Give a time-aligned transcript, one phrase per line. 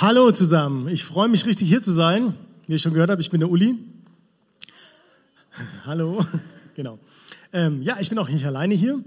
[0.00, 2.34] Hallo zusammen, ich freue mich richtig hier zu sein.
[2.66, 3.76] Wie ihr schon gehört habt, ich bin der Uli.
[5.86, 6.24] Hallo,
[6.74, 6.98] genau.
[7.52, 9.00] Ähm, ja, ich bin auch nicht alleine hier.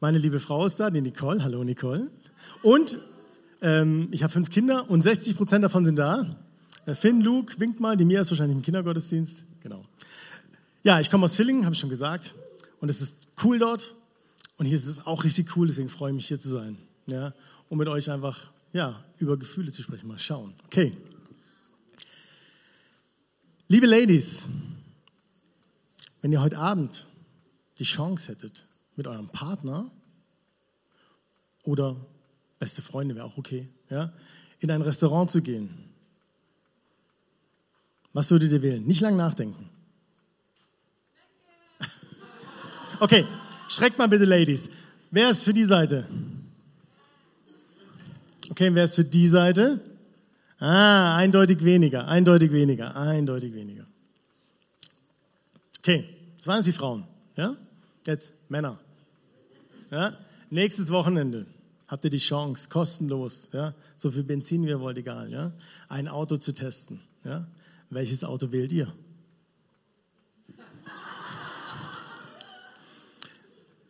[0.00, 1.42] Meine liebe Frau ist da, die Nicole.
[1.42, 2.08] Hallo Nicole.
[2.62, 2.98] Und
[3.64, 6.26] ähm, ich habe fünf Kinder und 60 Prozent davon sind da.
[6.84, 7.96] Äh, Finn, Luke, winkt mal.
[7.96, 9.44] Die Mia ist wahrscheinlich im Kindergottesdienst.
[9.62, 9.82] Genau.
[10.82, 12.34] Ja, ich komme aus Villingen, habe ich schon gesagt.
[12.80, 13.94] Und es ist cool dort.
[14.58, 16.76] Und hier ist es auch richtig cool, deswegen freue ich mich hier zu sein.
[17.06, 17.32] Ja,
[17.70, 20.08] um mit euch einfach ja, über Gefühle zu sprechen.
[20.08, 20.52] Mal schauen.
[20.66, 20.92] Okay.
[23.68, 24.46] Liebe Ladies,
[26.20, 27.06] wenn ihr heute Abend
[27.78, 29.90] die Chance hättet, mit eurem Partner
[31.62, 31.96] oder
[32.64, 34.10] beste Freunde wäre auch okay, ja,
[34.60, 35.68] in ein Restaurant zu gehen,
[38.14, 38.82] was würdet ihr wählen?
[38.86, 39.68] Nicht lang nachdenken.
[43.00, 43.26] Okay,
[43.68, 44.70] schreckt mal bitte, Ladies.
[45.10, 46.08] Wer ist für die Seite?
[48.48, 49.80] Okay, wer ist für die Seite?
[50.58, 53.84] Ah, eindeutig weniger, eindeutig weniger, eindeutig weniger.
[55.80, 57.04] Okay, das waren jetzt die Frauen.
[57.36, 57.56] Ja?
[58.06, 58.78] Jetzt Männer.
[59.90, 60.16] Ja?
[60.48, 61.46] Nächstes Wochenende
[61.88, 63.74] habt ihr die Chance, kostenlos, ja?
[63.96, 65.52] so viel Benzin wie ihr wollt, egal, ja?
[65.88, 67.00] ein Auto zu testen.
[67.24, 67.46] Ja?
[67.90, 68.92] Welches Auto wählt ihr?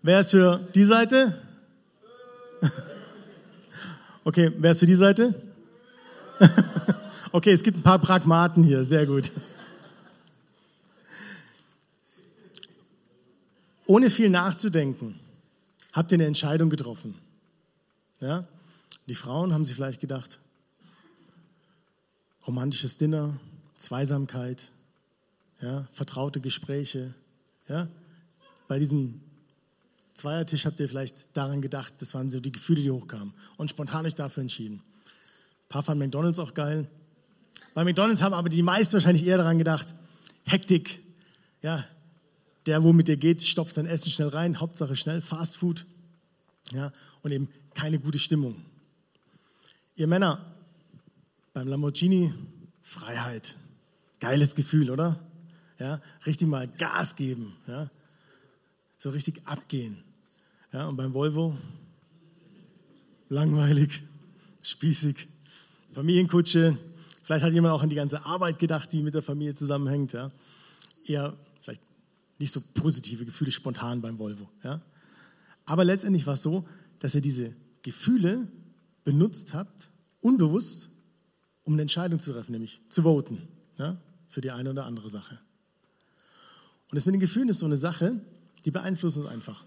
[0.03, 1.41] Wer ist für die Seite?
[4.27, 5.35] Okay, wer ist für die Seite?
[7.31, 9.33] Okay, es gibt ein paar Pragmaten hier, sehr gut.
[13.87, 15.19] Ohne viel nachzudenken,
[15.93, 17.17] habt ihr eine Entscheidung getroffen.
[18.21, 18.47] Ja?
[19.07, 20.39] Die Frauen haben sich vielleicht gedacht,
[22.47, 23.39] romantisches Dinner,
[23.77, 24.71] Zweisamkeit,
[25.61, 25.87] ja?
[25.91, 27.15] vertraute Gespräche.
[27.69, 27.89] Ja?
[28.69, 29.21] Bei diesem
[30.15, 34.07] Zweiertisch habt ihr vielleicht daran gedacht, das waren so die Gefühle, die hochkamen und spontan
[34.07, 34.77] euch dafür entschieden.
[34.77, 36.87] Ein paar fanden McDonalds auch geil.
[37.75, 39.93] Bei McDonalds haben aber die meisten wahrscheinlich eher daran gedacht,
[40.45, 41.01] Hektik,
[41.63, 41.85] ja,
[42.67, 45.85] der, wo mit dir geht, stopft sein Essen schnell rein, Hauptsache schnell, Fast Food,
[46.73, 46.93] ja,
[47.23, 48.65] und eben keine gute Stimmung.
[49.97, 50.45] Ihr Männer,
[51.53, 52.33] beim Lamborghini,
[52.83, 53.55] Freiheit,
[54.21, 55.21] geiles Gefühl, oder?
[55.79, 57.91] Ja, richtig mal Gas geben, ja,
[58.99, 60.03] so richtig abgehen.
[60.73, 61.57] Ja, und beim Volvo,
[63.29, 64.03] langweilig,
[64.63, 65.29] spießig,
[65.93, 66.77] Familienkutsche,
[67.23, 70.31] vielleicht hat jemand auch an die ganze Arbeit gedacht, die mit der Familie zusammenhängt, ja.
[71.07, 71.83] Eher vielleicht
[72.39, 74.49] nicht so positive Gefühle spontan beim Volvo.
[74.63, 74.81] Ja?
[75.67, 76.67] Aber letztendlich war es so,
[76.99, 78.49] dass ihr diese Gefühle
[79.05, 80.91] benutzt habt, unbewusst,
[81.65, 83.49] um eine Entscheidung zu treffen, nämlich zu voten
[83.79, 83.97] ja?
[84.29, 85.39] für die eine oder andere Sache.
[86.91, 88.21] Und das mit den Gefühlen ist so eine Sache,
[88.65, 89.65] die beeinflussen uns einfach.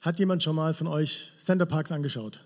[0.00, 2.42] Hat jemand schon mal von euch Center Parks angeschaut?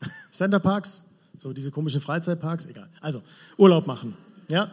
[0.32, 1.02] Center Parks,
[1.38, 2.88] so diese komischen Freizeitparks, egal.
[3.00, 3.22] Also
[3.56, 4.16] Urlaub machen,
[4.48, 4.70] ja?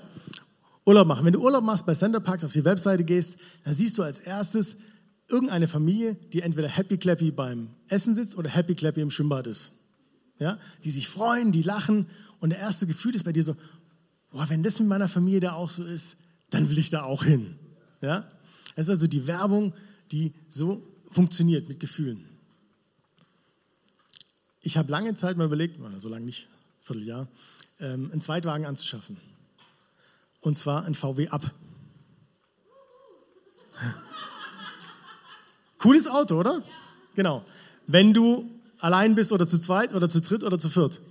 [0.86, 1.26] Urlaub machen.
[1.26, 4.20] Wenn du Urlaub machst bei Center Parks, auf die Webseite gehst, dann siehst du als
[4.20, 4.78] erstes
[5.30, 9.74] irgendeine Familie, die entweder happy clappy beim Essen sitzt oder happy clappy im Schwimmbad ist.
[10.40, 10.58] Ja?
[10.84, 12.08] Die sich freuen, die lachen
[12.40, 13.56] und der erste Gefühl ist bei dir so,
[14.32, 16.18] boah, wenn das mit meiner Familie da auch so ist,
[16.50, 17.56] dann will ich da auch hin.
[18.02, 18.28] Ja?
[18.76, 19.74] Das ist also die Werbung,
[20.12, 22.26] die so funktioniert mit Gefühlen.
[24.62, 26.48] Ich habe lange Zeit mal überlegt, so lange nicht,
[26.82, 27.28] Vierteljahr,
[27.80, 29.18] ähm, einen Zweitwagen anzuschaffen.
[30.42, 31.54] Und zwar ein VW Up.
[35.80, 36.64] Cooles Auto, oder?
[37.16, 37.44] Genau.
[37.88, 41.02] Wenn du allein bist oder zu zweit oder zu dritt oder zu viert.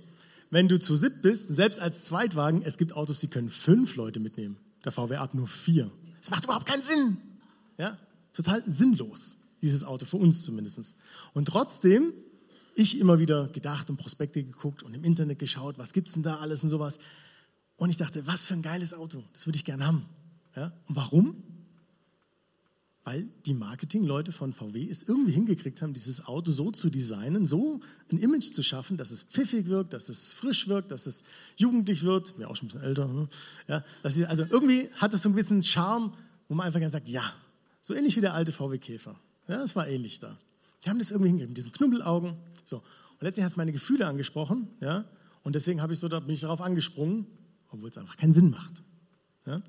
[0.49, 4.19] Wenn du zu sieb bist, selbst als Zweitwagen, es gibt Autos, die können fünf Leute
[4.19, 4.57] mitnehmen.
[4.83, 5.91] Der VW Up nur vier.
[6.21, 7.17] Das macht überhaupt keinen Sinn.
[7.77, 7.97] Ja?
[8.33, 10.95] Total sinnlos, dieses Auto, für uns zumindest.
[11.33, 12.13] Und trotzdem,
[12.75, 16.37] ich immer wieder gedacht und Prospekte geguckt und im Internet geschaut, was gibt's denn da
[16.37, 16.97] alles und sowas.
[17.75, 20.05] Und ich dachte, was für ein geiles Auto, das würde ich gerne haben.
[20.55, 20.73] Ja?
[20.87, 21.43] Und warum?
[23.03, 27.79] Weil die Marketingleute von VW es irgendwie hingekriegt haben, dieses Auto so zu designen, so
[28.11, 31.23] ein Image zu schaffen, dass es pfiffig wirkt, dass es frisch wirkt, dass es
[31.55, 33.07] jugendlich wird, mir auch schon ein bisschen älter.
[33.07, 33.29] ne?
[33.67, 36.13] Ja, sie, also irgendwie hat es so einen gewissen Charme,
[36.49, 37.33] wo man einfach gerne sagt, ja,
[37.81, 39.19] so ähnlich wie der alte VW Käfer.
[39.47, 40.37] Ja, es war ähnlich da.
[40.83, 42.35] Die haben das irgendwie hingekriegt, mit diesen Knubbelaugen.
[42.65, 42.77] So.
[42.77, 45.05] Und letztlich hat es meine Gefühle angesprochen, ja,
[45.43, 47.25] und deswegen habe ich so, bin ich darauf angesprungen,
[47.71, 48.83] obwohl es einfach keinen Sinn macht.
[49.45, 49.61] Ja?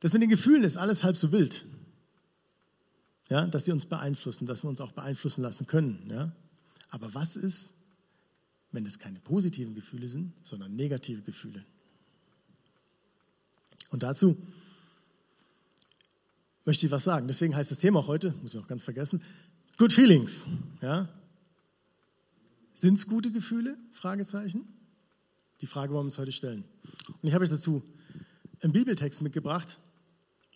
[0.00, 1.64] Das mit den Gefühlen ist alles halb so wild.
[3.28, 6.08] Ja, dass sie uns beeinflussen, dass wir uns auch beeinflussen lassen können.
[6.10, 6.32] Ja?
[6.90, 7.74] Aber was ist,
[8.72, 11.64] wenn es keine positiven Gefühle sind, sondern negative Gefühle.
[13.90, 14.36] Und dazu
[16.64, 17.26] möchte ich was sagen.
[17.28, 19.22] Deswegen heißt das Thema heute, muss ich noch ganz vergessen,
[19.78, 20.46] Good Feelings.
[20.82, 21.08] Ja?
[22.74, 23.76] Sind es gute Gefühle?
[23.92, 24.66] Fragezeichen.
[25.60, 26.64] Die Frage wollen wir uns heute stellen.
[27.06, 27.82] Und ich habe euch dazu
[28.62, 29.76] einen Bibeltext mitgebracht,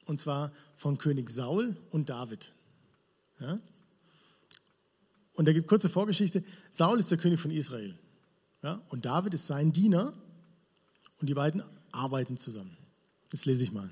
[0.06, 2.52] und zwar von König Saul und David.
[3.40, 3.56] Ja?
[5.34, 6.44] Und da gibt kurze Vorgeschichte.
[6.70, 7.98] Saul ist der König von Israel.
[8.62, 8.80] Ja?
[8.88, 10.12] Und David ist sein Diener.
[11.20, 11.62] Und die beiden
[11.92, 12.76] arbeiten zusammen.
[13.30, 13.88] Das lese ich mal.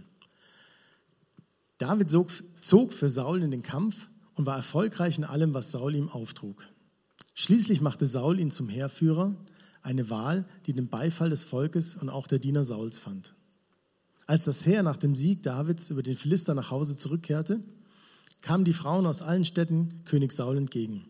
[1.78, 6.08] David zog für Saul in den Kampf und war erfolgreich in allem, was Saul ihm
[6.08, 6.66] auftrug.
[7.34, 9.34] Schließlich machte Saul ihn zum Heerführer,
[9.82, 13.32] eine Wahl, die den Beifall des Volkes und auch der Diener Sauls fand.
[14.30, 17.58] Als das Heer nach dem Sieg Davids über den Philister nach Hause zurückkehrte,
[18.42, 21.04] kamen die Frauen aus allen Städten König Saul entgegen.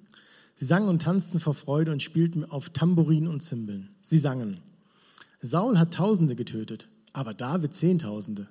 [0.57, 3.91] Sie sangen und tanzten vor Freude und spielten auf Tambourin und Zimbeln.
[4.01, 4.59] Sie sangen,
[5.43, 8.49] Saul hat Tausende getötet, aber David Zehntausende.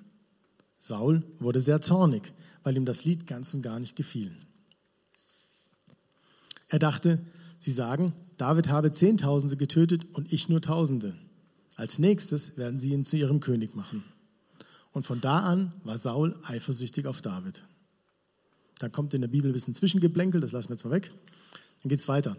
[0.77, 2.31] Saul wurde sehr zornig,
[2.61, 4.35] weil ihm das Lied ganz und gar nicht gefiel.
[6.67, 7.17] Er dachte,
[7.57, 11.15] sie sagen, David habe Zehntausende getötet und ich nur Tausende.
[11.75, 14.03] Als nächstes werden sie ihn zu ihrem König machen.
[14.91, 17.61] Und von da an war Saul eifersüchtig auf David.
[18.79, 21.11] Da kommt in der Bibel ein bisschen Zwischengeplänkel, das lassen wir jetzt mal weg.
[21.83, 22.37] Dann geht es weiter.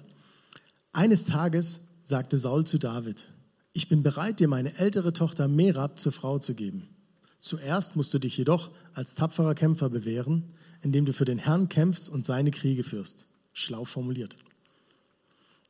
[0.93, 3.29] Eines Tages sagte Saul zu David,
[3.73, 6.89] ich bin bereit, dir meine ältere Tochter Merab zur Frau zu geben.
[7.39, 10.53] Zuerst musst du dich jedoch als tapferer Kämpfer bewähren,
[10.83, 13.27] indem du für den Herrn kämpfst und seine Kriege führst.
[13.53, 14.37] Schlau formuliert.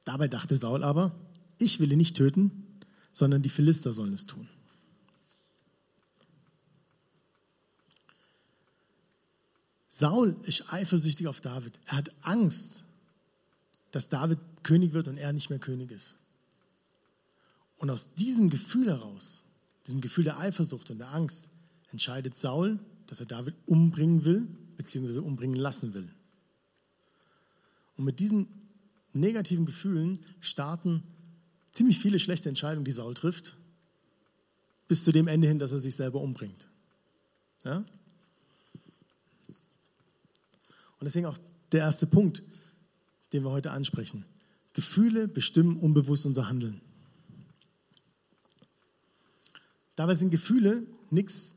[0.05, 1.13] Dabei dachte Saul aber,
[1.59, 2.51] ich will ihn nicht töten,
[3.13, 4.49] sondern die Philister sollen es tun.
[10.01, 11.79] Saul ist eifersüchtig auf David.
[11.85, 12.85] Er hat Angst,
[13.91, 16.17] dass David König wird und er nicht mehr König ist.
[17.77, 19.43] Und aus diesem Gefühl heraus,
[19.87, 21.51] diesem Gefühl der Eifersucht und der Angst,
[21.91, 24.49] entscheidet Saul, dass er David umbringen will,
[24.79, 26.09] beziehungsweise umbringen lassen will.
[27.99, 28.47] Und mit diesen
[29.13, 31.03] negativen Gefühlen starten
[31.73, 33.55] ziemlich viele schlechte Entscheidungen, die Saul trifft,
[34.89, 36.69] bis zu dem Ende hin, dass er sich selber umbringt.
[37.65, 37.85] Ja?
[41.01, 41.39] Und deswegen auch
[41.73, 42.43] der erste Punkt,
[43.33, 44.25] den wir heute ansprechen.
[44.75, 46.81] Gefühle bestimmen unbewusst unser Handeln.
[49.97, 51.57] Dabei sind Gefühle nichts,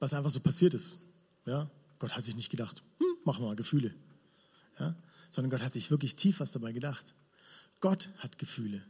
[0.00, 1.00] was einfach so passiert ist.
[1.46, 1.70] Ja?
[1.98, 3.94] Gott hat sich nicht gedacht, hm, machen wir mal Gefühle.
[4.78, 4.96] Ja?
[5.30, 7.14] Sondern Gott hat sich wirklich tief was dabei gedacht.
[7.80, 8.82] Gott hat Gefühle.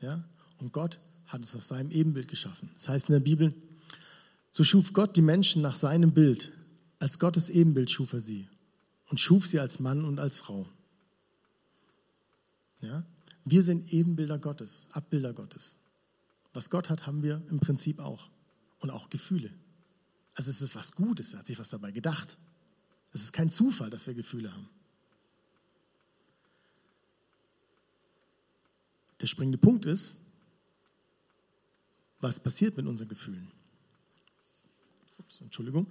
[0.00, 0.22] Ja?
[0.58, 2.70] Und Gott hat es nach seinem Ebenbild geschaffen.
[2.74, 3.54] Das heißt in der Bibel,
[4.50, 6.52] so schuf Gott die Menschen nach seinem Bild.
[6.98, 8.48] Als Gottes Ebenbild schuf er sie
[9.12, 10.66] und schuf sie als Mann und als Frau.
[12.80, 13.04] Ja?
[13.44, 15.76] Wir sind Ebenbilder Gottes, Abbilder Gottes.
[16.54, 18.30] Was Gott hat, haben wir im Prinzip auch.
[18.78, 19.50] Und auch Gefühle.
[20.34, 22.38] Also es ist was Gutes, er hat sich was dabei gedacht.
[23.12, 24.66] Es ist kein Zufall, dass wir Gefühle haben.
[29.20, 30.16] Der springende Punkt ist,
[32.18, 33.50] was passiert mit unseren Gefühlen?
[35.18, 35.86] Ups, Entschuldigung.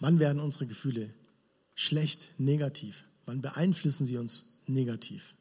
[0.00, 1.12] Wann werden unsere Gefühle
[1.74, 3.04] schlecht, negativ?
[3.26, 5.34] Wann beeinflussen sie uns negativ?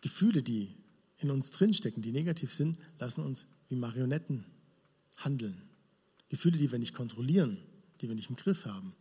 [0.00, 0.74] Gefühle, die
[1.18, 4.44] in uns drinstecken, die negativ sind, lassen uns wie Marionetten
[5.16, 5.62] handeln.
[6.28, 7.58] Gefühle, die wir nicht kontrollieren,
[8.00, 8.94] die wir nicht im Griff haben,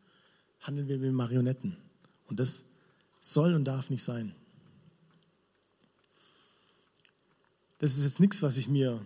[0.61, 1.77] handeln wir wie Marionetten.
[2.27, 2.65] Und das
[3.21, 4.35] soll und darf nicht sein.
[7.79, 9.05] Das ist jetzt nichts, was ich mir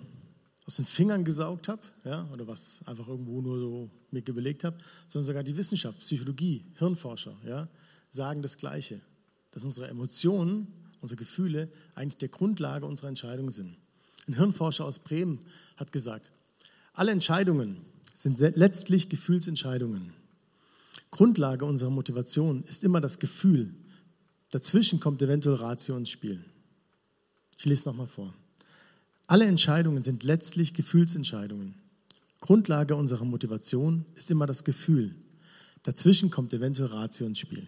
[0.65, 4.77] aus den Fingern gesaugt habe, ja, oder was einfach irgendwo nur so mir überlegt habe,
[5.07, 7.67] sondern sogar die Wissenschaft, Psychologie, Hirnforscher, ja,
[8.09, 9.01] sagen das Gleiche,
[9.51, 10.67] dass unsere Emotionen,
[11.01, 13.75] unsere Gefühle eigentlich der Grundlage unserer Entscheidungen sind.
[14.27, 15.39] Ein Hirnforscher aus Bremen
[15.75, 16.31] hat gesagt,
[16.93, 17.77] alle Entscheidungen
[18.15, 20.13] sind letztlich Gefühlsentscheidungen.
[21.11, 23.73] Grundlage unserer Motivation ist immer das Gefühl.
[24.51, 26.43] Dazwischen kommt eventuell Ratio ins Spiel.
[27.57, 28.33] Ich lese nochmal vor.
[29.33, 31.73] Alle Entscheidungen sind letztlich Gefühlsentscheidungen.
[32.39, 35.15] Grundlage unserer Motivation ist immer das Gefühl.
[35.81, 37.65] Dazwischen kommt eventuell Ratio ins Spiel.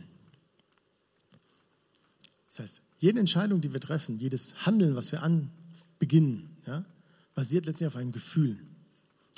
[2.50, 6.86] Das heißt, jede Entscheidung, die wir treffen, jedes Handeln, was wir anbeginnen, ja,
[7.34, 8.60] basiert letztlich auf einem Gefühl.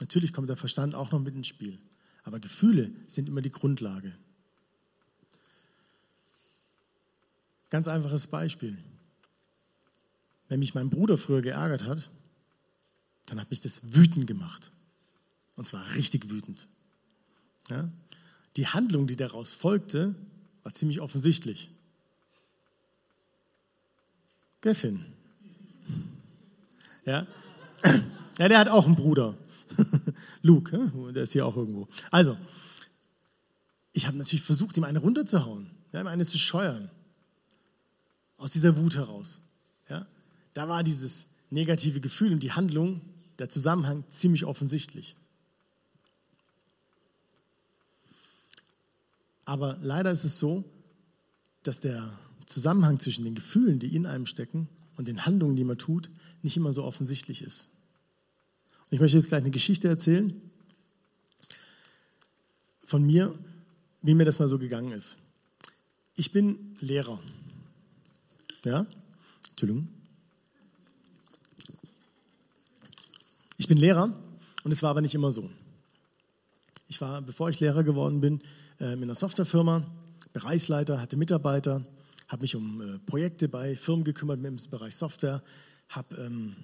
[0.01, 1.79] Natürlich kommt der Verstand auch noch mit ins Spiel,
[2.25, 4.11] aber Gefühle sind immer die Grundlage.
[7.69, 8.77] Ganz einfaches Beispiel.
[10.49, 12.09] Wenn mich mein Bruder früher geärgert hat,
[13.27, 14.71] dann hat mich das wütend gemacht.
[15.55, 16.67] Und zwar richtig wütend.
[17.69, 17.87] Ja?
[18.55, 20.15] Die Handlung, die daraus folgte,
[20.63, 21.69] war ziemlich offensichtlich.
[24.73, 25.05] Finn?
[27.05, 27.25] Ja?
[28.37, 29.37] ja, der hat auch einen Bruder.
[30.41, 31.87] Luke, der ist hier auch irgendwo.
[32.11, 32.37] Also,
[33.93, 36.89] ich habe natürlich versucht, ihm eine runterzuhauen, ja, ihm eine zu scheuern.
[38.37, 39.39] Aus dieser Wut heraus.
[39.89, 40.05] Ja?
[40.53, 43.01] Da war dieses negative Gefühl und die Handlung,
[43.39, 45.15] der Zusammenhang ziemlich offensichtlich.
[49.45, 50.65] Aber leider ist es so,
[51.63, 54.67] dass der Zusammenhang zwischen den Gefühlen, die in einem stecken,
[54.97, 56.09] und den Handlungen, die man tut,
[56.41, 57.69] nicht immer so offensichtlich ist.
[58.85, 60.33] Und ich möchte jetzt gleich eine Geschichte erzählen
[62.83, 63.37] von mir,
[64.01, 65.17] wie mir das mal so gegangen ist.
[66.15, 67.19] Ich bin Lehrer.
[68.63, 68.87] Ja?
[69.51, 69.87] Entschuldigung.
[73.57, 74.13] Ich bin Lehrer
[74.63, 75.49] und es war aber nicht immer so.
[76.87, 78.41] Ich war, bevor ich Lehrer geworden bin,
[78.79, 79.81] äh, in einer Softwarefirma,
[80.31, 81.81] Bereichsleiter, hatte Mitarbeiter,
[82.27, 85.41] habe mich um äh, Projekte bei Firmen gekümmert im Bereich Software,
[85.89, 86.55] habe ähm,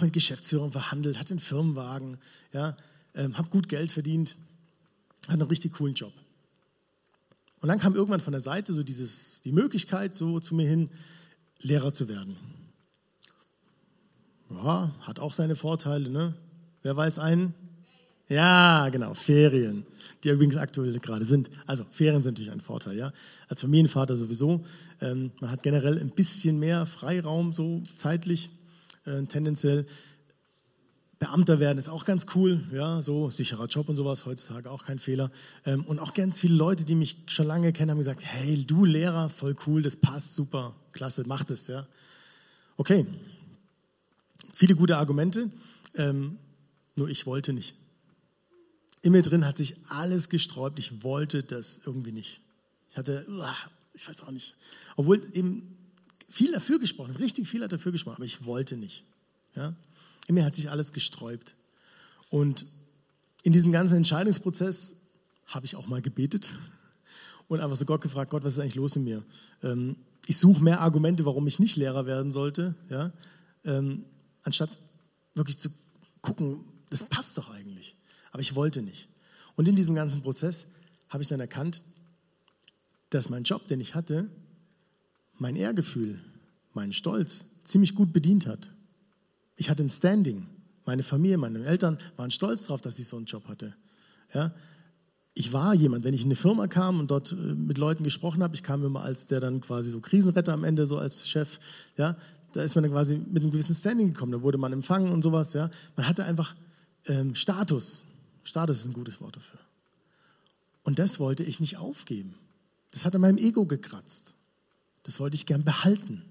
[0.00, 2.18] mit Geschäftsführern verhandelt, hatte einen Firmenwagen,
[2.52, 2.76] ja,
[3.14, 4.36] ähm, habe gut Geld verdient,
[5.26, 6.12] hatte einen richtig coolen Job.
[7.60, 10.90] Und dann kam irgendwann von der Seite so dieses, die Möglichkeit so zu mir hin,
[11.60, 12.36] Lehrer zu werden.
[14.50, 16.34] Ja, hat auch seine Vorteile, ne?
[16.82, 17.54] Wer weiß einen?
[18.28, 19.84] Ja, genau, Ferien,
[20.22, 21.50] die übrigens aktuell gerade sind.
[21.66, 23.12] Also Ferien sind natürlich ein Vorteil, ja.
[23.48, 24.62] Als Familienvater sowieso.
[25.00, 28.50] Ähm, man hat generell ein bisschen mehr Freiraum, so zeitlich,
[29.04, 29.86] äh, tendenziell.
[31.18, 34.98] Beamter werden ist auch ganz cool, ja, so sicherer Job und sowas, heutzutage auch kein
[34.98, 35.30] Fehler.
[35.66, 38.84] Ähm, und auch ganz viele Leute, die mich schon lange kennen, haben gesagt, hey, du
[38.84, 41.86] Lehrer, voll cool, das passt super, klasse, mach das, ja.
[42.78, 43.06] Okay,
[44.60, 45.50] viele gute Argumente,
[45.94, 46.38] ähm,
[46.94, 47.74] nur ich wollte nicht
[49.02, 50.78] in mir drin hat sich alles gesträubt.
[50.78, 52.40] Ich wollte das irgendwie nicht.
[52.90, 53.26] Ich hatte,
[53.94, 54.54] ich weiß auch nicht.
[54.96, 55.76] Obwohl eben
[56.28, 59.04] viel dafür gesprochen, richtig viel hat dafür gesprochen, aber ich wollte nicht.
[59.54, 59.74] Ja?
[60.26, 61.54] In mir hat sich alles gesträubt.
[62.28, 62.66] Und
[63.42, 64.96] in diesem ganzen Entscheidungsprozess
[65.46, 66.50] habe ich auch mal gebetet
[67.48, 69.24] und einfach so Gott gefragt, Gott, was ist eigentlich los in mir?
[69.62, 73.12] Ähm, ich suche mehr Argumente, warum ich nicht Lehrer werden sollte, ja?
[73.64, 74.04] Ähm,
[74.50, 74.78] anstatt
[75.34, 75.70] wirklich zu
[76.22, 77.96] gucken, das passt doch eigentlich.
[78.32, 79.08] Aber ich wollte nicht.
[79.54, 80.66] Und in diesem ganzen Prozess
[81.08, 81.82] habe ich dann erkannt,
[83.10, 84.28] dass mein Job, den ich hatte,
[85.38, 86.20] mein Ehrgefühl,
[86.72, 88.70] meinen Stolz ziemlich gut bedient hat.
[89.56, 90.46] Ich hatte ein Standing.
[90.84, 93.76] Meine Familie, meine Eltern waren stolz darauf, dass ich so einen Job hatte.
[94.34, 94.52] Ja?
[95.34, 98.42] Ich war jemand, wenn ich in eine Firma kam und dort äh, mit Leuten gesprochen
[98.42, 101.60] habe, ich kam immer als der dann quasi so Krisenretter am Ende, so als Chef,
[101.96, 102.16] ja,
[102.52, 105.22] da ist man dann quasi mit einem gewissen Standing gekommen, da wurde man empfangen und
[105.22, 105.70] sowas, ja.
[105.96, 106.54] Man hatte einfach
[107.06, 108.04] ähm, Status.
[108.42, 109.60] Status ist ein gutes Wort dafür.
[110.82, 112.34] Und das wollte ich nicht aufgeben.
[112.90, 114.34] Das hat an meinem Ego gekratzt.
[115.04, 116.24] Das wollte ich gern behalten.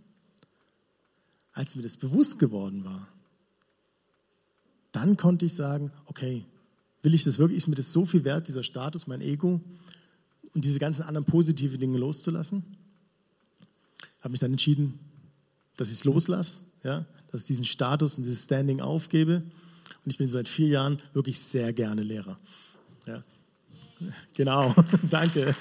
[1.54, 3.08] Als mir das bewusst geworden war,
[4.92, 6.46] dann konnte ich sagen, okay,
[7.04, 9.62] will ich das wirklich, ist mir das so viel wert, dieser Status, mein Ego
[10.54, 12.64] und diese ganzen anderen positiven Dinge loszulassen?
[14.22, 15.00] Habe mich dann entschieden,
[15.80, 19.44] dass ich es loslasse, ja, dass ich diesen Status und dieses Standing aufgebe
[20.04, 22.40] und ich bin seit vier Jahren wirklich sehr gerne Lehrer.
[23.06, 23.24] Ja.
[24.34, 24.74] Genau,
[25.10, 25.54] danke.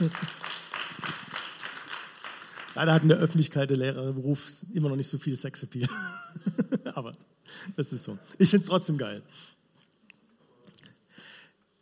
[2.77, 5.89] Leider hat in der Öffentlichkeit der Lehrerberuf immer noch nicht so viel Sexappeal.
[6.95, 7.11] Aber
[7.75, 8.17] das ist so.
[8.39, 9.23] Ich finde es trotzdem geil.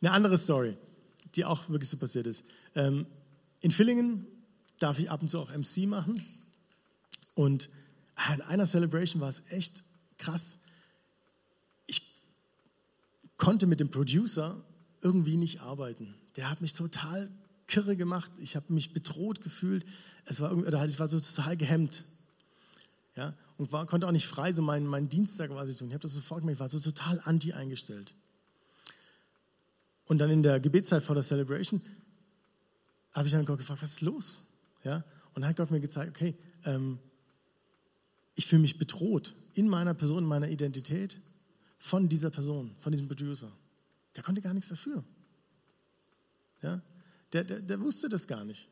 [0.01, 0.79] Eine andere Story,
[1.35, 2.43] die auch wirklich so passiert ist.
[2.75, 3.05] Ähm,
[3.61, 4.27] in Villingen
[4.79, 6.19] darf ich ab und zu auch MC machen.
[7.35, 7.69] Und
[8.35, 9.85] in einer Celebration war es echt
[10.19, 10.59] krass
[13.37, 14.63] konnte mit dem Producer
[15.03, 16.15] irgendwie nicht arbeiten.
[16.37, 17.31] Der hat mich total
[17.67, 18.31] kirre gemacht.
[18.39, 19.85] Ich habe mich bedroht gefühlt.
[20.25, 22.05] Es war irgendwie, ich war so total gehemmt.
[23.15, 25.89] Ja, und war, konnte auch nicht frei so meinen, meinen Dienst da quasi tun.
[25.89, 28.15] Ich habe das sofort gemerkt, ich war so total anti eingestellt.
[30.05, 31.81] Und dann in der Gebetszeit vor der Celebration
[33.13, 34.43] habe ich dann Gott gefragt, was ist los?
[34.85, 36.99] Ja, und dann hat Gott mir gezeigt, okay, ähm,
[38.37, 41.19] ich fühle mich bedroht in meiner Person, in meiner Identität
[41.79, 43.51] von dieser Person, von diesem Producer.
[44.15, 45.03] Der konnte gar nichts dafür.
[46.63, 46.81] Ja?
[47.33, 48.69] Der, der, der wusste das gar nicht.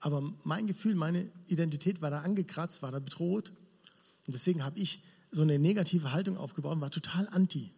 [0.00, 3.50] Aber mein Gefühl, meine Identität war da angekratzt, war da bedroht.
[4.26, 7.72] Und deswegen habe ich so eine negative Haltung aufgebaut und war total anti.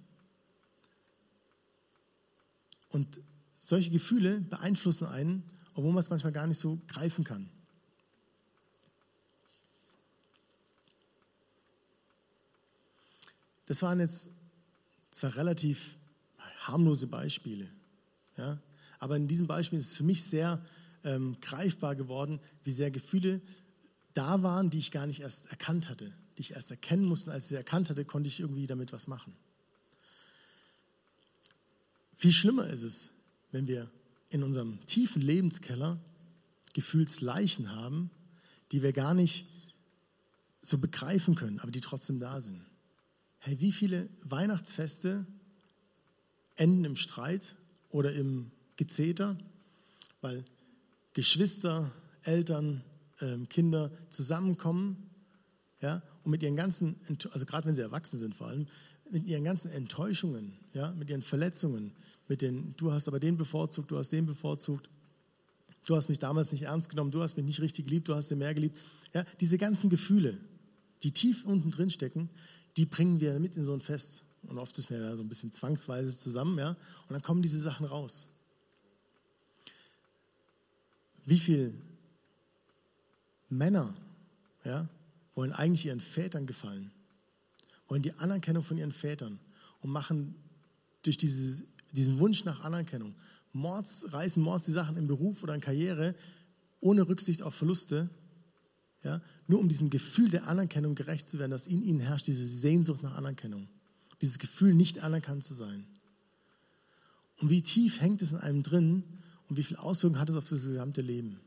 [2.90, 3.20] Und
[3.59, 5.44] solche Gefühle beeinflussen einen,
[5.75, 7.49] obwohl man es manchmal gar nicht so greifen kann.
[13.70, 14.30] Das waren jetzt
[15.12, 15.96] zwar relativ
[16.66, 17.70] harmlose Beispiele,
[18.36, 18.60] ja,
[18.98, 20.60] aber in diesem Beispiel ist es für mich sehr
[21.04, 23.40] ähm, greifbar geworden, wie sehr Gefühle
[24.12, 27.30] da waren, die ich gar nicht erst erkannt hatte, die ich erst erkennen musste.
[27.30, 29.36] Und als ich sie erkannt hatte, konnte ich irgendwie damit was machen.
[32.16, 33.10] Viel schlimmer ist es,
[33.52, 33.88] wenn wir
[34.30, 35.96] in unserem tiefen Lebenskeller
[36.72, 38.10] Gefühlsleichen haben,
[38.72, 39.46] die wir gar nicht
[40.60, 42.64] so begreifen können, aber die trotzdem da sind.
[43.42, 45.26] Hey, wie viele Weihnachtsfeste
[46.56, 47.56] enden im Streit
[47.88, 49.38] oder im Gezeter,
[50.20, 50.44] weil
[51.14, 51.90] Geschwister,
[52.23, 52.85] Eltern,
[53.23, 55.11] ähm, Kinder zusammenkommen
[55.80, 56.97] ja, und mit ihren ganzen,
[57.32, 58.66] also gerade wenn sie erwachsen sind vor allem,
[59.11, 61.92] mit ihren ganzen Enttäuschungen, ja, mit ihren Verletzungen,
[62.28, 64.90] mit den, du hast aber den bevorzugt, du hast den bevorzugt,
[65.87, 68.30] du hast mich damals nicht ernst genommen, du hast mich nicht richtig geliebt, du hast
[68.30, 68.78] den mehr geliebt.
[69.14, 70.37] Ja, diese ganzen Gefühle,
[71.02, 72.28] die tief unten drin stecken,
[72.76, 74.22] die bringen wir mit in so ein Fest.
[74.42, 76.70] Und oft ist mir da so ein bisschen zwangsweise zusammen, ja.
[76.70, 78.26] Und dann kommen diese Sachen raus.
[81.26, 81.74] Wie viele
[83.48, 83.94] Männer,
[84.64, 84.88] ja,
[85.34, 86.90] wollen eigentlich ihren Vätern gefallen,
[87.88, 89.38] wollen die Anerkennung von ihren Vätern
[89.80, 90.34] und machen
[91.02, 93.14] durch diese, diesen Wunsch nach Anerkennung,
[93.52, 96.14] Mords, reißen Mords die Sachen im Beruf oder in Karriere
[96.80, 98.08] ohne Rücksicht auf Verluste,
[99.02, 102.47] ja, nur um diesem Gefühl der Anerkennung gerecht zu werden, dass in ihnen herrscht, diese
[102.47, 103.69] Sehnsucht nach Anerkennung,
[104.21, 105.87] dieses Gefühl, nicht anerkannt zu sein.
[107.38, 109.04] Und wie tief hängt es in einem drin
[109.49, 111.40] und wie viel Auswirkungen hat es auf das gesamte Leben?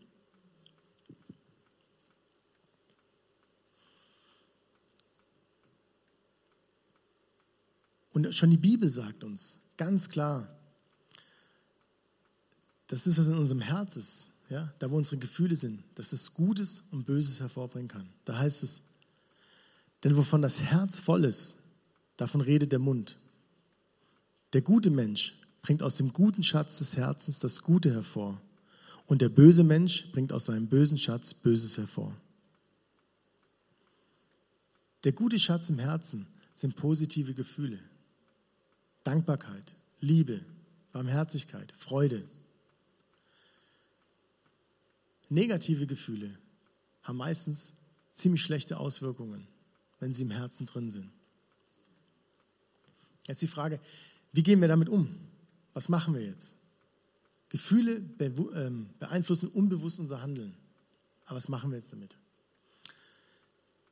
[8.12, 10.48] Und schon die Bibel sagt uns ganz klar,
[12.88, 16.36] das ist, was in unserem Herz ist, ja, da wo unsere Gefühle sind, dass es
[16.36, 18.08] Gutes und Böses hervorbringen kann.
[18.24, 18.82] Da heißt es,
[20.04, 21.56] denn wovon das Herz voll ist,
[22.18, 23.18] davon redet der Mund.
[24.54, 25.34] Der gute Mensch
[25.64, 28.40] bringt aus dem guten Schatz des Herzens das Gute hervor
[29.08, 32.16] und der böse Mensch bringt aus seinem bösen Schatz Böses hervor.
[35.04, 37.80] Der gute Schatz im Herzen sind positive Gefühle.
[39.04, 40.40] Dankbarkeit, Liebe,
[40.92, 42.22] Barmherzigkeit, Freude.
[45.30, 46.30] Negative Gefühle
[47.04, 47.74] haben meistens
[48.12, 49.48] ziemlich schlechte Auswirkungen,
[50.00, 51.10] wenn sie im Herzen drin sind.
[53.28, 53.80] Jetzt die Frage,
[54.32, 55.16] wie gehen wir damit um?
[55.74, 56.56] Was machen wir jetzt?
[57.50, 60.56] Gefühle ähm, beeinflussen unbewusst unser Handeln.
[61.26, 62.16] Aber was machen wir jetzt damit?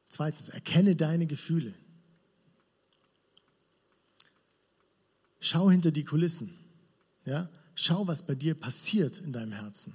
[0.09, 1.73] Zweitens, erkenne deine Gefühle.
[5.39, 6.53] Schau hinter die Kulissen.
[7.25, 7.49] Ja?
[7.75, 9.93] Schau, was bei dir passiert in deinem Herzen.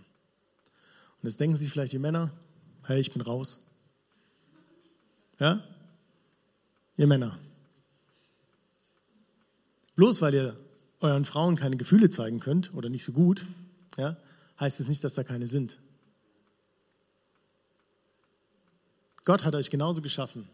[1.27, 2.31] Und jetzt denken sich vielleicht die Männer,
[2.85, 3.61] hey, ich bin raus.
[5.41, 5.61] Ja?
[6.97, 7.37] Ihr Männer.
[9.97, 10.57] Bloß weil ihr
[11.01, 13.45] euren Frauen keine Gefühle zeigen könnt oder nicht so gut,
[13.97, 14.17] ja,
[14.61, 15.81] heißt es nicht, dass da keine sind.
[19.25, 20.49] Gott hat euch genauso geschaffen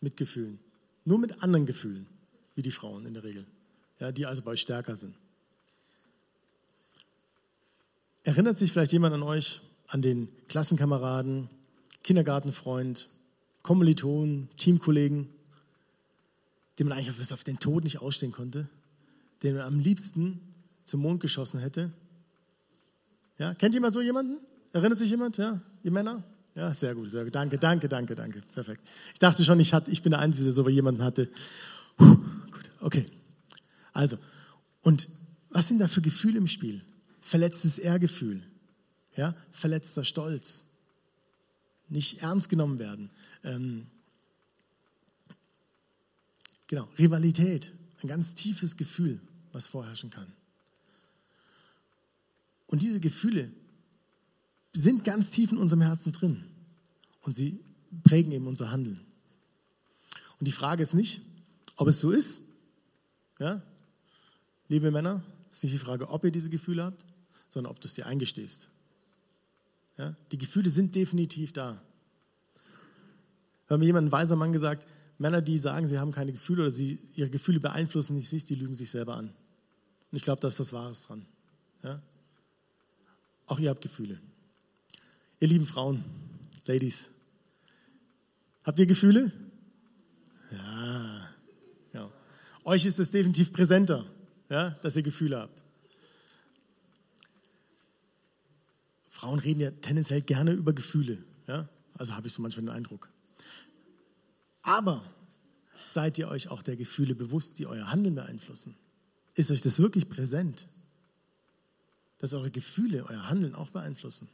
[0.00, 0.58] mit Gefühlen.
[1.04, 2.06] Nur mit anderen Gefühlen,
[2.54, 3.44] wie die Frauen in der Regel
[3.98, 5.14] ja, die also bei euch stärker sind.
[8.22, 9.60] Erinnert sich vielleicht jemand an euch,
[9.94, 11.48] an den Klassenkameraden,
[12.02, 13.08] Kindergartenfreund,
[13.62, 15.28] Kommiliton, Teamkollegen,
[16.80, 18.68] den man eigentlich auf den Tod nicht ausstehen konnte,
[19.44, 20.40] den man am liebsten
[20.84, 21.92] zum Mond geschossen hätte?
[23.38, 24.38] Ja, kennt jemand so jemanden?
[24.72, 25.36] Erinnert sich jemand?
[25.36, 26.24] Ja, ihr Männer?
[26.56, 27.34] Ja, sehr gut, sehr gut.
[27.36, 28.40] Danke, danke, danke, danke.
[28.52, 28.82] Perfekt.
[29.12, 31.30] Ich dachte schon, ich, hatte, ich bin der Einzige, der so jemanden hatte.
[31.96, 32.16] Puh,
[32.50, 33.06] gut, okay.
[33.92, 34.18] Also,
[34.82, 35.08] und
[35.50, 36.82] was sind da für Gefühle im Spiel?
[37.20, 38.42] Verletztes Ehrgefühl,
[39.16, 39.34] ja?
[39.52, 40.66] verletzter Stolz,
[41.88, 43.10] nicht ernst genommen werden.
[43.42, 43.86] Ähm,
[46.66, 47.72] genau, Rivalität,
[48.02, 49.20] ein ganz tiefes Gefühl,
[49.52, 50.26] was vorherrschen kann.
[52.66, 53.50] Und diese Gefühle
[54.72, 56.44] sind ganz tief in unserem Herzen drin
[57.22, 57.60] und sie
[58.02, 59.00] prägen eben unser Handeln.
[60.40, 61.22] Und die Frage ist nicht,
[61.76, 62.42] ob es so ist,
[63.38, 63.62] ja,
[64.68, 67.04] liebe Männer, ist nicht die Frage, ob ihr diese Gefühle habt,
[67.48, 68.68] sondern ob du es dir eingestehst.
[69.96, 70.14] Ja?
[70.32, 71.80] Die Gefühle sind definitiv da.
[73.66, 74.86] Wir haben jemand, ein weiser Mann gesagt,
[75.18, 78.54] Männer, die sagen, sie haben keine Gefühle oder sie, ihre Gefühle beeinflussen nicht sich, die
[78.54, 79.26] lügen sich selber an.
[80.10, 81.24] Und ich glaube, da ist das Wahres dran.
[81.82, 82.02] Ja?
[83.46, 84.20] Auch ihr habt Gefühle.
[85.40, 86.04] Ihr lieben Frauen,
[86.66, 87.10] Ladies,
[88.64, 89.32] habt ihr Gefühle?
[90.50, 91.30] Ja.
[91.92, 92.10] ja.
[92.64, 94.06] Euch ist es definitiv präsenter
[94.48, 95.62] ja, dass ihr Gefühle habt.
[99.14, 101.22] Frauen reden ja tendenziell gerne über Gefühle.
[101.46, 101.68] Ja?
[101.96, 103.08] Also habe ich so manchmal den Eindruck.
[104.62, 105.04] Aber
[105.86, 108.74] seid ihr euch auch der Gefühle bewusst, die euer Handeln beeinflussen?
[109.36, 110.66] Ist euch das wirklich präsent,
[112.18, 114.28] dass eure Gefühle euer Handeln auch beeinflussen?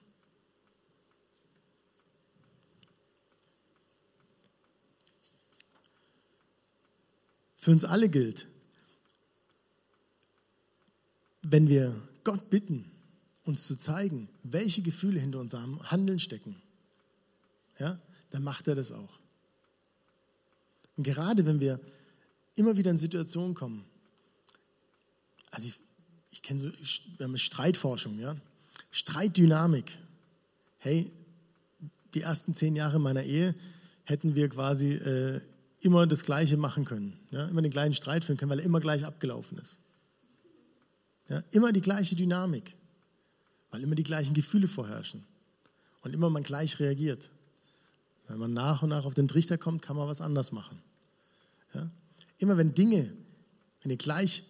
[7.61, 8.47] für uns alle gilt,
[11.43, 12.90] wenn wir Gott bitten,
[13.45, 16.57] uns zu zeigen, welche Gefühle hinter unserem Handeln stecken,
[17.79, 17.99] ja,
[18.31, 19.19] dann macht er das auch.
[20.97, 21.81] Und gerade wenn wir
[22.55, 23.85] immer wieder in Situationen kommen,
[25.51, 25.79] also ich,
[26.31, 26.71] ich kenne so,
[27.17, 28.35] wir haben Streitforschung, ja,
[28.91, 29.97] Streitdynamik.
[30.79, 31.11] Hey,
[32.15, 33.55] die ersten zehn Jahre meiner Ehe
[34.05, 35.41] hätten wir quasi äh,
[35.81, 38.81] immer das Gleiche machen können, ja, immer den gleichen Streit führen können, weil er immer
[38.81, 39.81] gleich abgelaufen ist.
[41.29, 42.75] Ja, immer die gleiche Dynamik,
[43.71, 45.25] weil immer die gleichen Gefühle vorherrschen
[46.03, 47.31] und immer man gleich reagiert.
[48.29, 50.79] Wenn man nach und nach auf den Trichter kommt, kann man was anders machen.
[51.75, 51.89] Ja?
[52.39, 53.13] Immer wenn Dinge,
[53.83, 54.45] wenn ihr gleich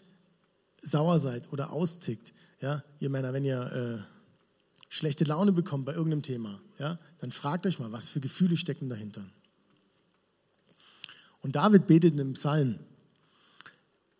[0.82, 3.98] sauer seid oder austickt, ja, ihr Männer, wenn ihr äh,
[4.90, 8.88] schlechte Laune bekommt bei irgendeinem Thema, ja, dann fragt euch mal, was für Gefühle stecken
[8.88, 9.24] dahinter.
[11.42, 12.78] Und David betet in einem Psalm,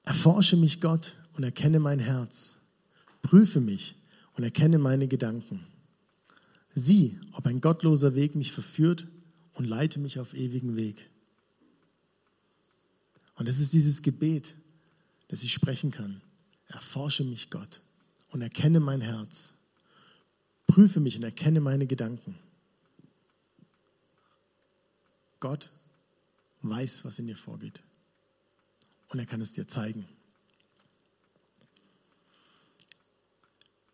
[0.04, 2.56] erforsche mich Gott und erkenne mein Herz.
[3.22, 3.94] Prüfe mich
[4.40, 5.66] und erkenne meine Gedanken.
[6.70, 9.06] Sieh, ob ein gottloser Weg mich verführt
[9.52, 11.10] und leite mich auf ewigen Weg.
[13.34, 14.54] Und es ist dieses Gebet,
[15.28, 16.22] das ich sprechen kann.
[16.68, 17.82] Erforsche mich, Gott,
[18.30, 19.52] und erkenne mein Herz.
[20.66, 22.34] Prüfe mich und erkenne meine Gedanken.
[25.38, 25.68] Gott
[26.62, 27.82] weiß, was in dir vorgeht.
[29.08, 30.08] Und er kann es dir zeigen.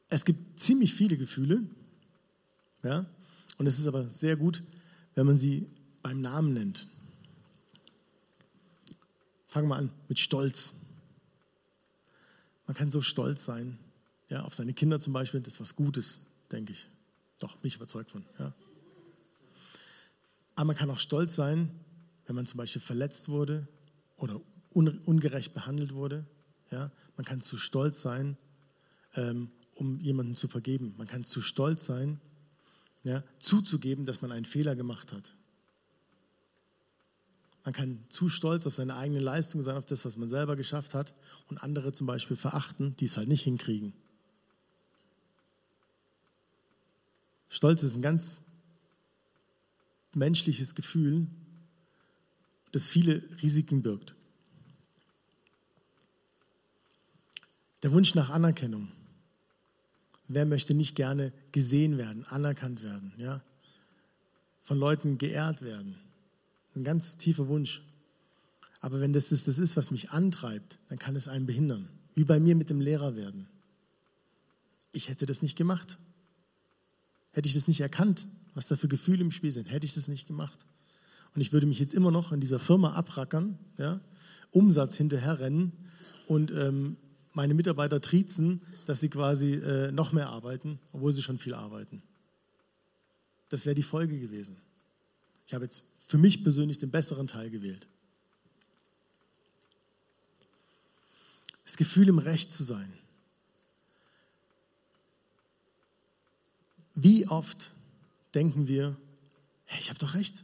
[0.09, 1.65] Es gibt ziemlich viele Gefühle,
[2.83, 3.07] ja,
[3.59, 4.63] und es ist aber sehr gut,
[5.15, 5.69] wenn man sie
[6.03, 6.89] beim Namen nennt.
[9.49, 10.75] Fangen wir an mit Stolz.
[12.67, 13.79] Man kann so stolz sein,
[14.29, 16.89] ja, auf seine Kinder zum Beispiel, das ist was Gutes, denke ich.
[17.39, 18.25] Doch, bin ich überzeugt von.
[18.39, 18.53] Ja.
[20.57, 21.71] Aber man kann auch stolz sein,
[22.27, 23.69] wenn man zum Beispiel verletzt wurde
[24.17, 24.41] oder
[24.73, 26.27] ungerecht behandelt wurde.
[26.71, 26.91] Ja.
[27.17, 28.37] Man kann zu stolz sein,
[29.15, 30.95] ähm, um jemanden zu vergeben.
[30.97, 32.21] Man kann zu stolz sein,
[33.05, 35.35] ja, zuzugeben, dass man einen Fehler gemacht hat.
[37.65, 40.95] Man kann zu stolz auf seine eigene Leistung sein, auf das, was man selber geschafft
[40.95, 41.15] hat
[41.49, 43.93] und andere zum Beispiel verachten, die es halt nicht hinkriegen.
[47.49, 48.43] Stolz ist ein ganz
[50.15, 51.27] menschliches Gefühl,
[52.73, 54.15] das viele Risiken birgt.
[57.83, 58.89] Der Wunsch nach Anerkennung.
[60.29, 63.43] Wer möchte nicht gerne gesehen werden, anerkannt werden, ja?
[64.63, 65.97] von Leuten geehrt werden?
[66.75, 67.83] Ein ganz tiefer Wunsch.
[68.81, 71.89] Aber wenn das das ist, was mich antreibt, dann kann es einen behindern.
[72.15, 73.49] Wie bei mir mit dem Lehrer werden.
[74.93, 75.99] Ich hätte das nicht gemacht.
[77.33, 80.09] Hätte ich das nicht erkannt, was da für Gefühle im Spiel sind, hätte ich das
[80.09, 80.65] nicht gemacht.
[81.35, 84.01] Und ich würde mich jetzt immer noch in dieser Firma abrackern, ja,
[84.51, 85.73] Umsatz hinterherrennen
[86.27, 86.97] und ähm,
[87.37, 92.03] meine Mitarbeiter triezen, dass sie quasi äh, noch mehr arbeiten, obwohl sie schon viel arbeiten.
[93.51, 94.57] Das wäre die Folge gewesen.
[95.47, 97.87] Ich habe jetzt für mich persönlich den besseren Teil gewählt.
[101.67, 102.91] Das Gefühl, im Recht zu sein.
[106.95, 107.75] Wie oft
[108.35, 108.97] denken wir,
[109.67, 110.43] hey, ich habe doch recht.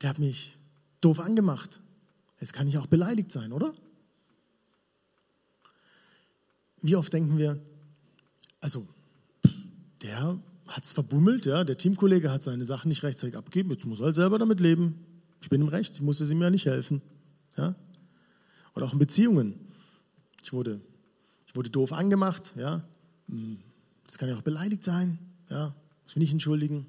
[0.00, 0.56] Der hat mich
[1.02, 1.78] doof angemacht.
[2.40, 3.74] Jetzt kann ich auch beleidigt sein, oder?
[6.80, 7.60] Wie oft denken wir,
[8.60, 8.86] also
[10.02, 14.00] der hat es verbummelt, ja, der Teamkollege hat seine Sachen nicht rechtzeitig abgegeben, jetzt muss
[14.00, 15.04] er halt selber damit leben.
[15.40, 17.00] Ich bin im Recht, ich musste ihm ja nicht helfen.
[17.56, 17.74] Ja?
[18.74, 19.54] Oder auch in Beziehungen.
[20.42, 20.80] Ich wurde,
[21.46, 22.84] ich wurde doof angemacht, ja.
[23.28, 23.58] Hm,
[24.06, 25.18] das kann ja auch beleidigt sein,
[25.50, 26.86] ja, muss mich nicht entschuldigen.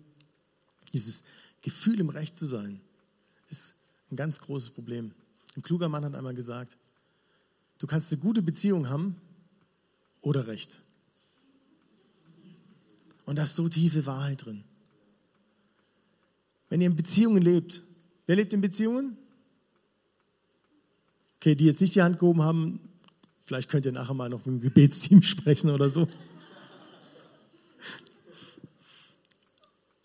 [0.93, 1.23] Dieses
[1.61, 2.79] Gefühl, im Recht zu sein,
[3.49, 3.75] ist
[4.11, 5.13] ein ganz großes Problem.
[5.55, 6.77] Ein kluger Mann hat einmal gesagt,
[7.79, 9.15] du kannst eine gute Beziehung haben,
[10.21, 10.79] oder Recht.
[13.25, 14.63] Und da ist so tiefe Wahrheit drin.
[16.69, 17.83] Wenn ihr in Beziehungen lebt,
[18.27, 19.17] wer lebt in Beziehungen?
[21.37, 22.79] Okay, die jetzt nicht die Hand gehoben haben,
[23.43, 26.07] vielleicht könnt ihr nachher mal noch mit dem Gebetsteam sprechen oder so.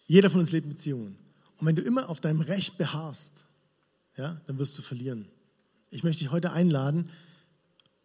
[0.07, 1.18] Jeder von uns lebt in Beziehungen.
[1.59, 3.46] Und wenn du immer auf deinem Recht beharrst,
[4.16, 5.27] ja, dann wirst du verlieren.
[5.90, 7.11] Ich möchte dich heute einladen,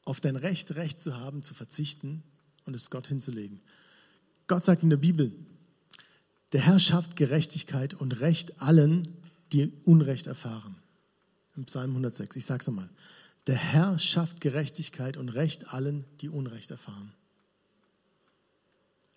[0.09, 2.23] auf dein Recht, Recht zu haben, zu verzichten
[2.65, 3.61] und es Gott hinzulegen.
[4.47, 5.31] Gott sagt in der Bibel,
[6.51, 9.07] der Herr schafft Gerechtigkeit und Recht allen,
[9.53, 10.75] die Unrecht erfahren.
[11.55, 12.89] Im Psalm 106, ich sage es nochmal.
[13.45, 17.13] Der Herr schafft Gerechtigkeit und Recht allen, die Unrecht erfahren.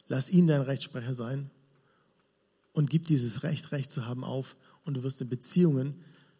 [0.08, 1.50] Lass ihn dein Rechtsprecher sein
[2.74, 5.94] und gib dieses Recht, Recht zu haben, auf und du wirst in Beziehungen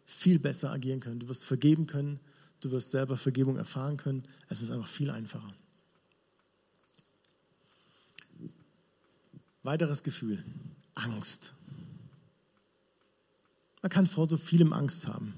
[0.05, 1.19] viel besser agieren können.
[1.19, 2.19] Du wirst vergeben können,
[2.63, 4.23] du wirst selber Vergebung erfahren können.
[4.49, 5.53] Es ist einfach viel einfacher.
[9.63, 10.43] Weiteres Gefühl,
[10.95, 11.53] Angst.
[13.81, 15.33] Man kann vor so vielem Angst haben.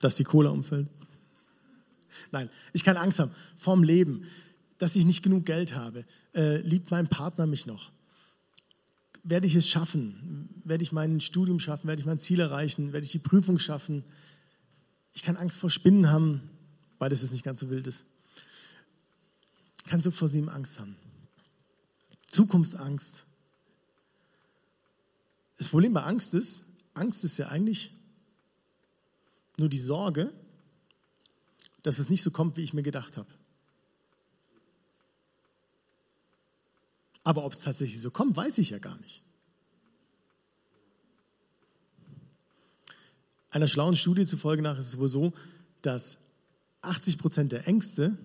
[0.00, 0.88] Dass die Cola umfällt.
[2.30, 4.24] Nein, ich kann Angst haben vorm Leben,
[4.78, 6.04] dass ich nicht genug Geld habe.
[6.34, 7.90] Äh, liebt mein Partner mich noch?
[9.22, 10.48] Werde ich es schaffen?
[10.64, 11.88] Werde ich mein Studium schaffen?
[11.88, 12.92] Werde ich mein Ziel erreichen?
[12.92, 14.04] Werde ich die Prüfung schaffen?
[15.16, 16.42] Ich kann Angst vor Spinnen haben,
[16.98, 18.04] weil das jetzt nicht ganz so wild ist.
[19.78, 20.94] Ich kann so vor sieben Angst haben.
[22.28, 23.24] Zukunftsangst.
[25.56, 27.92] Das Problem bei Angst ist, Angst ist ja eigentlich
[29.56, 30.34] nur die Sorge,
[31.82, 33.32] dass es nicht so kommt, wie ich mir gedacht habe.
[37.24, 39.22] Aber ob es tatsächlich so kommt, weiß ich ja gar nicht.
[43.56, 45.32] Einer schlauen Studie zufolge nach ist es wohl so,
[45.80, 46.18] dass
[46.82, 48.18] 80 Prozent der Ängste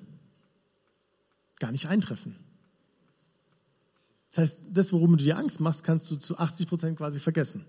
[1.57, 2.35] gar nicht eintreffen.
[4.29, 7.65] Das heißt, das, worum du dir Angst machst, kannst du zu 80 Prozent quasi vergessen.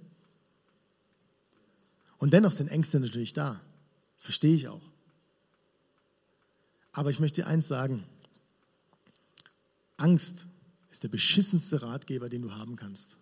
[2.19, 3.61] Und dennoch sind Ängste natürlich da.
[4.19, 4.83] Verstehe ich auch.
[6.91, 8.03] Aber ich möchte dir eins sagen.
[9.99, 10.49] Angst
[10.91, 13.19] ist der beschissenste Ratgeber, den du haben kannst,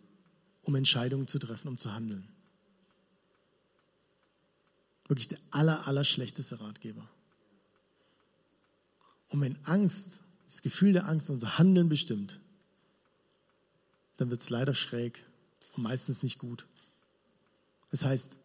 [0.63, 2.27] um Entscheidungen zu treffen, um zu handeln.
[5.11, 7.05] Wirklich der aller, aller schlechteste Ratgeber.
[9.31, 12.39] Und wenn Angst, das Gefühl der Angst unser Handeln bestimmt,
[14.19, 15.25] dann wird es leider schräg
[15.75, 16.65] und meistens nicht gut.
[17.91, 18.37] Das heißt,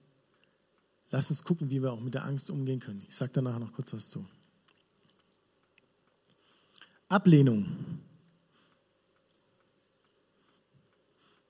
[1.12, 3.06] lass uns gucken, wie wir auch mit der Angst umgehen können.
[3.10, 4.28] Ich sage danach noch kurz was zu.
[7.10, 8.00] Ablehnung.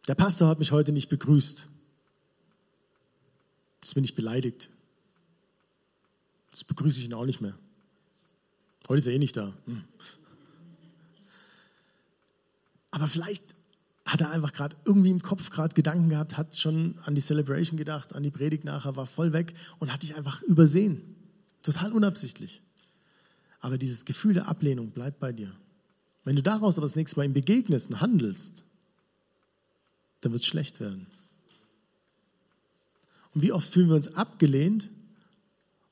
[0.10, 1.70] Der Pastor hat mich heute nicht begrüßt.
[3.82, 4.70] Jetzt bin ich beleidigt.
[6.56, 7.54] Das begrüße ich ihn auch nicht mehr.
[8.88, 9.54] Heute ist er eh nicht da.
[9.66, 9.84] Hm.
[12.92, 13.44] Aber vielleicht
[14.06, 17.76] hat er einfach gerade irgendwie im Kopf gerade Gedanken gehabt, hat schon an die Celebration
[17.76, 21.02] gedacht, an die Predigt nachher, war voll weg und hat dich einfach übersehen.
[21.62, 22.62] Total unabsichtlich.
[23.60, 25.52] Aber dieses Gefühl der Ablehnung bleibt bei dir.
[26.24, 28.64] Wenn du daraus aber das nächste Mal ihm begegnest und handelst,
[30.22, 31.08] dann wird es schlecht werden.
[33.34, 34.90] Und wie oft fühlen wir uns abgelehnt,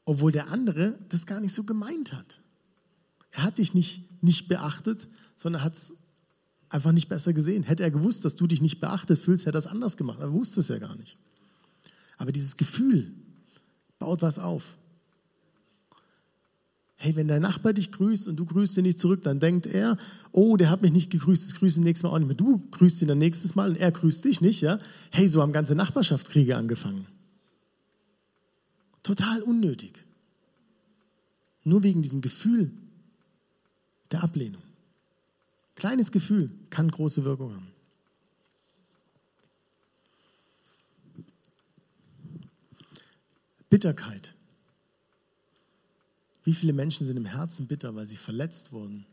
[0.05, 2.41] obwohl der andere das gar nicht so gemeint hat.
[3.31, 5.95] Er hat dich nicht, nicht beachtet, sondern hat es
[6.69, 7.63] einfach nicht besser gesehen.
[7.63, 10.19] Hätte er gewusst, dass du dich nicht beachtet fühlst, hätte er es anders gemacht.
[10.19, 11.17] Er wusste es ja gar nicht.
[12.17, 13.13] Aber dieses Gefühl
[13.99, 14.77] baut was auf.
[16.95, 19.97] Hey, wenn dein Nachbar dich grüßt und du grüßt ihn nicht zurück, dann denkt er,
[20.31, 22.37] oh, der hat mich nicht gegrüßt, das grüßt ihn nächstes Mal auch nicht mehr.
[22.37, 24.77] Du grüßt ihn dann nächstes Mal und er grüßt dich nicht, ja?
[25.11, 27.05] Hey, so haben ganze Nachbarschaftskriege angefangen.
[29.03, 30.03] Total unnötig.
[31.65, 32.71] Nur wegen diesem Gefühl
[34.11, 34.63] der Ablehnung.
[35.75, 37.71] Kleines Gefühl kann große Wirkung haben.
[43.69, 44.35] Bitterkeit.
[46.43, 49.05] Wie viele Menschen sind im Herzen bitter, weil sie verletzt wurden?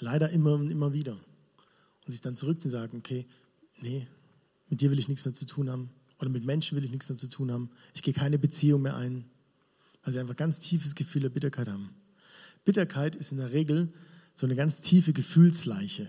[0.00, 1.12] Leider immer und immer wieder.
[1.12, 3.26] Und sich dann zurückziehen und sagen, okay,
[3.80, 4.08] nee,
[4.68, 5.90] mit dir will ich nichts mehr zu tun haben.
[6.22, 7.68] Oder mit Menschen will ich nichts mehr zu tun haben.
[7.94, 9.24] Ich gehe keine Beziehung mehr ein.
[10.04, 11.90] Weil sie einfach ganz tiefes Gefühl der Bitterkeit haben.
[12.64, 13.92] Bitterkeit ist in der Regel
[14.36, 16.08] so eine ganz tiefe Gefühlsleiche,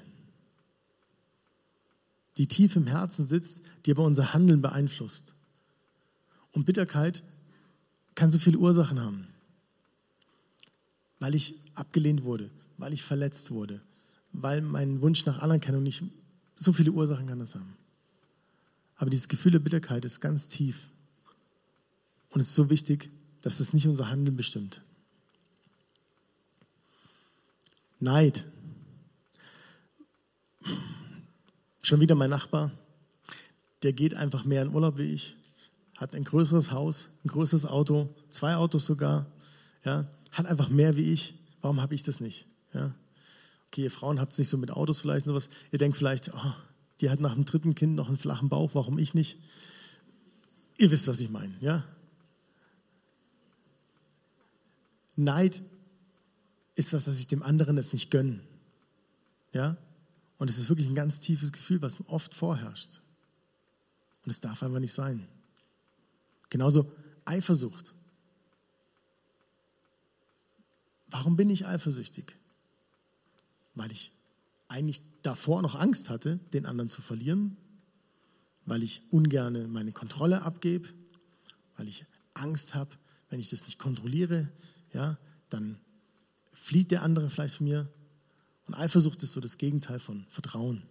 [2.37, 5.33] die tief im Herzen sitzt, die aber unser Handeln beeinflusst.
[6.51, 7.23] Und Bitterkeit
[8.13, 9.27] kann so viele Ursachen haben.
[11.19, 13.81] Weil ich abgelehnt wurde, weil ich verletzt wurde,
[14.31, 16.03] weil mein Wunsch nach Anerkennung nicht,
[16.53, 17.75] so viele Ursachen kann das haben.
[19.03, 20.87] Aber dieses Gefühl der Bitterkeit ist ganz tief.
[22.29, 23.11] Und es ist so wichtig,
[23.41, 24.81] dass es nicht unser Handeln bestimmt.
[27.99, 28.45] Neid.
[31.81, 32.71] Schon wieder mein Nachbar,
[33.81, 35.35] der geht einfach mehr in Urlaub wie ich,
[35.97, 39.25] hat ein größeres Haus, ein größeres Auto, zwei Autos sogar,
[39.83, 41.33] ja, hat einfach mehr wie ich.
[41.61, 42.47] Warum habe ich das nicht?
[42.73, 42.95] Ja?
[43.67, 45.49] Okay, ihr Frauen habt es nicht so mit Autos vielleicht sowas.
[45.73, 46.53] Ihr denkt vielleicht, oh,
[47.03, 49.37] die hat nach dem dritten Kind noch einen flachen Bauch, warum ich nicht?
[50.77, 51.83] Ihr wisst, was ich meine, ja?
[55.17, 55.61] Neid
[56.75, 58.39] ist was, dass ich dem anderen es nicht gönne.
[59.51, 59.75] Ja?
[60.37, 63.01] Und es ist wirklich ein ganz tiefes Gefühl, was oft vorherrscht.
[64.23, 65.27] Und es darf einfach nicht sein.
[66.49, 66.89] Genauso
[67.25, 67.93] Eifersucht.
[71.07, 72.37] Warum bin ich eifersüchtig?
[73.75, 74.13] Weil ich
[74.73, 77.57] eigentlich davor noch Angst hatte, den anderen zu verlieren,
[78.65, 80.89] weil ich ungerne meine Kontrolle abgebe,
[81.77, 82.89] weil ich Angst habe,
[83.29, 84.51] wenn ich das nicht kontrolliere,
[84.91, 85.17] ja,
[85.49, 85.77] dann
[86.51, 87.87] flieht der andere vielleicht von mir.
[88.65, 90.81] Und Eifersucht ist so das Gegenteil von Vertrauen.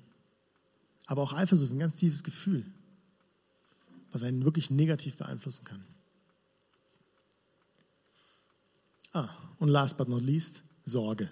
[1.07, 2.64] Aber auch Eifersucht ist ein ganz tiefes Gefühl,
[4.12, 5.85] was einen wirklich negativ beeinflussen kann.
[9.12, 11.31] Ah, und last but not least, Sorge.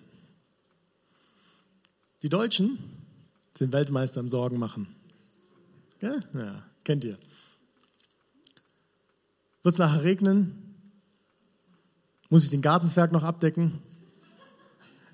[2.22, 2.78] Die Deutschen
[3.56, 4.94] sind Weltmeister im Sorgen machen.
[6.00, 7.16] Ja, ja kennt ihr.
[9.62, 10.74] Wird es nachher regnen?
[12.28, 13.78] Muss ich den Gartenzwerg noch abdecken?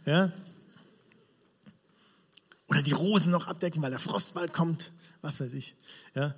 [0.05, 0.33] Ja?
[2.69, 4.91] Oder die Rosen noch abdecken, weil der Frost bald kommt?
[5.23, 5.75] Was weiß ich.
[6.15, 6.35] Ja?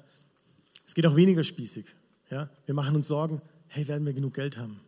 [0.87, 1.87] Es geht auch weniger spießig.
[2.31, 2.49] Ja?
[2.67, 4.81] Wir machen uns Sorgen, hey, werden wir genug Geld haben?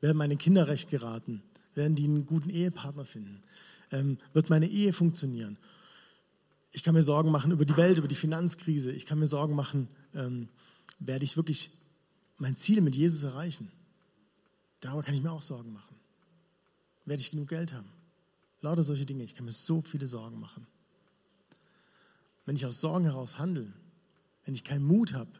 [0.00, 1.42] Werden meine Kinder recht geraten?
[1.74, 3.42] Werden die einen guten Ehepartner finden?
[3.92, 5.58] Ähm, wird meine Ehe funktionieren?
[6.72, 8.92] Ich kann mir Sorgen machen über die Welt, über die Finanzkrise.
[8.92, 10.48] Ich kann mir Sorgen machen, ähm,
[10.98, 11.70] werde ich wirklich
[12.38, 13.70] mein Ziel mit Jesus erreichen?
[14.80, 15.96] Darüber kann ich mir auch Sorgen machen.
[17.04, 17.88] Werde ich genug Geld haben?
[18.60, 19.24] Lauter solche Dinge.
[19.24, 20.66] Ich kann mir so viele Sorgen machen.
[22.44, 23.72] Wenn ich aus Sorgen heraus handle,
[24.44, 25.30] wenn ich keinen Mut habe,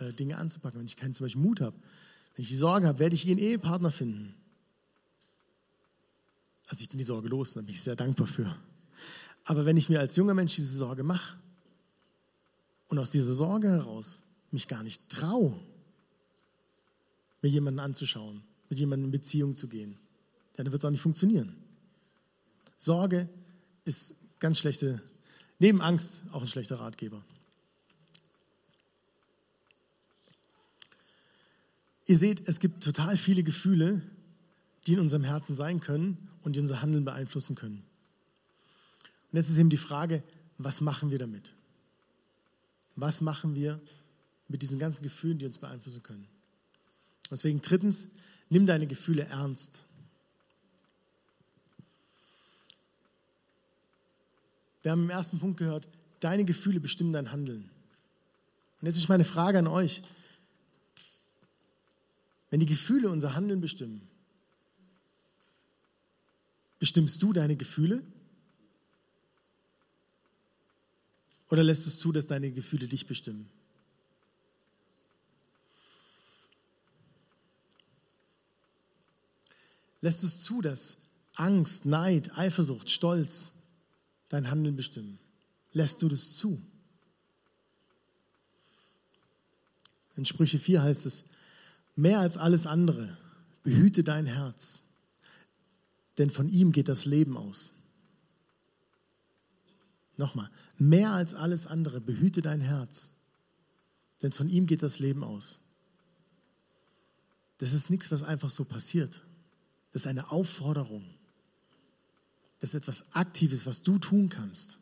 [0.00, 1.76] äh, Dinge anzupacken, wenn ich keinen zum Beispiel Mut habe,
[2.34, 4.34] wenn ich die Sorge habe, werde ich ihren Ehepartner finden.
[6.74, 8.52] Also ich bin die Sorge los da bin ich sehr dankbar für.
[9.44, 11.36] Aber wenn ich mir als junger Mensch diese Sorge mache
[12.88, 15.54] und aus dieser Sorge heraus mich gar nicht traue,
[17.42, 19.94] mir jemanden anzuschauen, mit jemandem in Beziehung zu gehen,
[20.56, 21.54] dann wird es auch nicht funktionieren.
[22.76, 23.28] Sorge
[23.84, 25.00] ist ganz schlechte,
[25.60, 27.22] neben Angst auch ein schlechter Ratgeber.
[32.06, 34.02] Ihr seht, es gibt total viele Gefühle,
[34.86, 37.82] die in unserem Herzen sein können und die unser Handeln beeinflussen können.
[39.32, 40.22] Und jetzt ist eben die Frage,
[40.58, 41.52] was machen wir damit?
[42.96, 43.80] Was machen wir
[44.48, 46.26] mit diesen ganzen Gefühlen, die uns beeinflussen können?
[47.30, 48.08] Deswegen drittens,
[48.50, 49.84] nimm deine Gefühle ernst.
[54.82, 55.88] Wir haben im ersten Punkt gehört,
[56.20, 57.70] deine Gefühle bestimmen dein Handeln.
[58.80, 60.02] Und jetzt ist meine Frage an euch.
[62.50, 64.06] Wenn die Gefühle unser Handeln bestimmen,
[66.78, 68.02] bestimmst du deine Gefühle?
[71.50, 73.48] Oder lässt es zu, dass deine Gefühle dich bestimmen?
[80.00, 80.98] Lässt du es zu, dass
[81.34, 83.52] Angst, Neid, Eifersucht, Stolz
[84.28, 85.18] dein Handeln bestimmen?
[85.72, 86.60] Lässt du das zu?
[90.16, 91.24] In Sprüche 4 heißt es,
[91.96, 93.16] Mehr als alles andere,
[93.62, 94.82] behüte dein Herz,
[96.18, 97.72] denn von ihm geht das Leben aus.
[100.16, 100.48] Nochmal,
[100.78, 103.10] mehr als alles andere, behüte dein Herz,
[104.22, 105.58] denn von ihm geht das Leben aus.
[107.58, 109.22] Das ist nichts, was einfach so passiert.
[109.92, 111.04] Das ist eine Aufforderung.
[112.60, 114.78] Das ist etwas Aktives, was du tun kannst.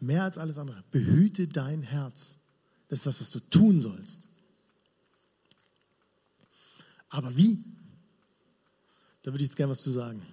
[0.00, 2.36] Mehr als alles andere, behüte dein Herz.
[2.88, 4.28] Das ist das, was du tun sollst.
[7.08, 7.64] Aber wie?
[9.30, 10.26] Da würde ich jetzt gerne was zu sagen.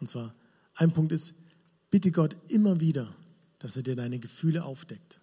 [0.00, 0.34] Und zwar,
[0.76, 1.34] ein Punkt ist,
[1.90, 3.14] bitte Gott immer wieder,
[3.58, 5.20] dass er dir deine Gefühle aufdeckt.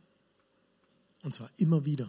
[1.23, 2.07] Und zwar immer wieder.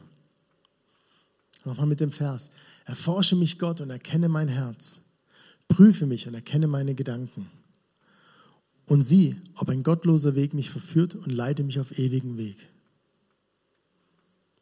[1.65, 2.51] Nochmal mit dem Vers.
[2.85, 5.01] Erforsche mich Gott und erkenne mein Herz.
[5.69, 7.51] Prüfe mich und erkenne meine Gedanken.
[8.85, 12.69] Und sieh, ob ein gottloser Weg mich verführt und leite mich auf ewigen Weg.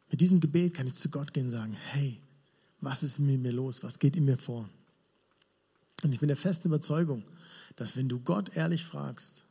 [0.09, 2.21] Mit diesem Gebet kann ich zu Gott gehen und sagen, hey,
[2.79, 4.69] was ist mit mir los, was geht in mir vor.
[6.03, 7.23] Und ich bin der festen Überzeugung,
[7.75, 9.43] dass wenn du Gott ehrlich fragst,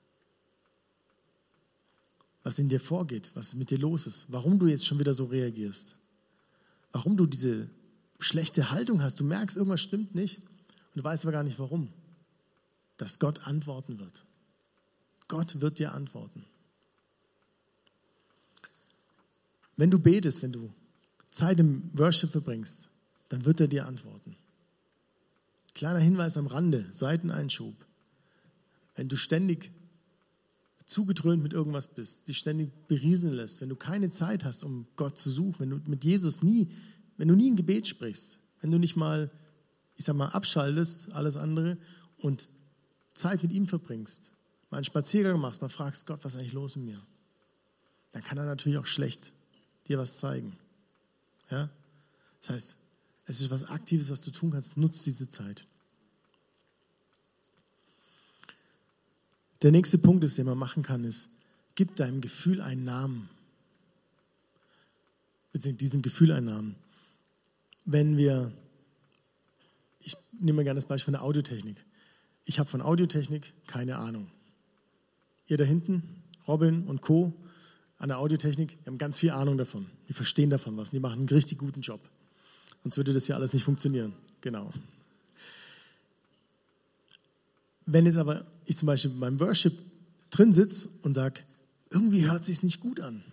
[2.42, 5.26] was in dir vorgeht, was mit dir los ist, warum du jetzt schon wieder so
[5.26, 5.96] reagierst,
[6.92, 7.68] warum du diese
[8.18, 11.92] schlechte Haltung hast, du merkst, irgendwas stimmt nicht und du weißt aber gar nicht warum,
[12.96, 14.24] dass Gott antworten wird.
[15.28, 16.46] Gott wird dir antworten.
[19.76, 20.72] Wenn du betest, wenn du
[21.30, 22.88] Zeit im Worship verbringst,
[23.28, 24.37] dann wird er dir antworten.
[25.78, 27.86] Kleiner Hinweis am Rande, Seiteneinschub.
[28.96, 29.70] Wenn du ständig
[30.86, 35.18] zugedröhnt mit irgendwas bist, dich ständig berieseln lässt, wenn du keine Zeit hast, um Gott
[35.18, 36.66] zu suchen, wenn du mit Jesus nie,
[37.16, 39.30] wenn du nie ein Gebet sprichst, wenn du nicht mal,
[39.94, 41.78] ich sag mal, abschaltest, alles andere
[42.16, 42.48] und
[43.14, 44.32] Zeit mit ihm verbringst,
[44.70, 47.00] mal einen Spaziergang machst, mal fragst Gott, was ist eigentlich los mit mir?
[48.10, 49.32] Dann kann er natürlich auch schlecht
[49.86, 50.58] dir was zeigen.
[51.52, 51.70] Ja?
[52.40, 52.76] Das heißt,
[53.28, 54.76] es ist was Aktives, was du tun kannst.
[54.76, 55.64] Nutz diese Zeit.
[59.62, 61.28] Der nächste Punkt ist, den man machen kann, ist,
[61.74, 63.28] gib deinem Gefühl einen Namen.
[65.52, 66.76] Beziehungsweise diesem Gefühl einen Namen.
[67.84, 68.52] Wenn wir
[70.00, 71.84] ich nehme gerne das Beispiel von der Audiotechnik.
[72.44, 74.30] Ich habe von Audiotechnik keine Ahnung.
[75.46, 77.34] Ihr da hinten, Robin und Co.
[77.98, 79.86] an der Audiotechnik, die haben ganz viel Ahnung davon.
[80.08, 80.92] Die verstehen davon was.
[80.92, 82.00] Die machen einen richtig guten Job.
[82.82, 84.12] Sonst würde das ja alles nicht funktionieren.
[84.40, 84.72] Genau.
[87.86, 89.72] Wenn jetzt aber ich zum Beispiel beim Worship
[90.30, 91.40] drin sitze und sage,
[91.90, 93.24] irgendwie hört sich nicht gut an,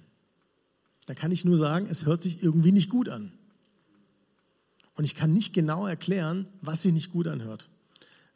[1.07, 3.31] dann kann ich nur sagen, es hört sich irgendwie nicht gut an.
[4.95, 7.69] Und ich kann nicht genau erklären, was sich nicht gut anhört.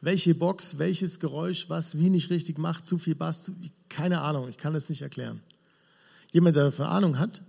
[0.01, 3.55] Welche Box, welches Geräusch, was wie nicht richtig macht, zu viel Bass, zu,
[3.87, 5.41] keine Ahnung, ich kann es nicht erklären.
[6.31, 7.41] Jemand, der davon Ahnung hat,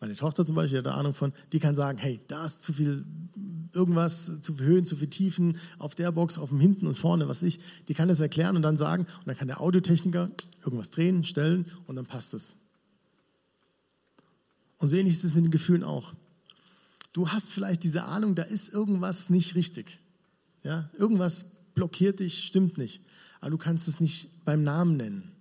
[0.00, 2.72] meine Tochter zum Beispiel hat da Ahnung von, die kann sagen, hey, da ist zu
[2.72, 3.04] viel
[3.72, 7.28] irgendwas, zu viel Höhen, zu viel Tiefen auf der Box, auf dem Hinten und vorne,
[7.28, 10.30] was ich, die kann das erklären und dann sagen, und dann kann der Audiotechniker
[10.64, 12.56] irgendwas drehen, stellen und dann passt es.
[14.78, 16.14] Und so ähnlich ist es mit den Gefühlen auch.
[17.12, 20.00] Du hast vielleicht diese Ahnung, da ist irgendwas nicht richtig.
[20.64, 23.04] Ja, irgendwas blockiert dich, stimmt nicht.
[23.40, 25.32] Aber du kannst es nicht beim Namen nennen.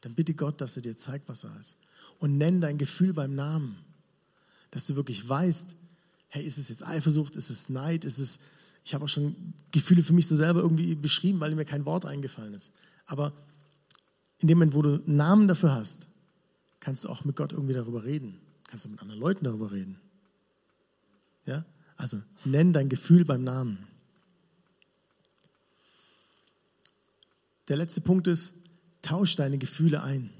[0.00, 1.76] Dann bitte Gott, dass er dir zeigt, was er ist.
[2.18, 3.76] Und nenn dein Gefühl beim Namen.
[4.70, 5.76] Dass du wirklich weißt,
[6.28, 8.38] hey, ist es jetzt Eifersucht, ist es Neid, ist es,
[8.84, 12.04] ich habe auch schon Gefühle für mich so selber irgendwie beschrieben, weil mir kein Wort
[12.06, 12.72] eingefallen ist.
[13.06, 13.32] Aber
[14.38, 16.06] in dem Moment, wo du einen Namen dafür hast,
[16.80, 18.40] kannst du auch mit Gott irgendwie darüber reden.
[18.64, 20.00] Kannst du mit anderen Leuten darüber reden.
[21.46, 21.64] Ja?
[21.96, 23.86] Also nenn dein Gefühl beim Namen.
[27.68, 28.54] Der letzte Punkt ist,
[29.00, 30.30] tausch deine Gefühle ein.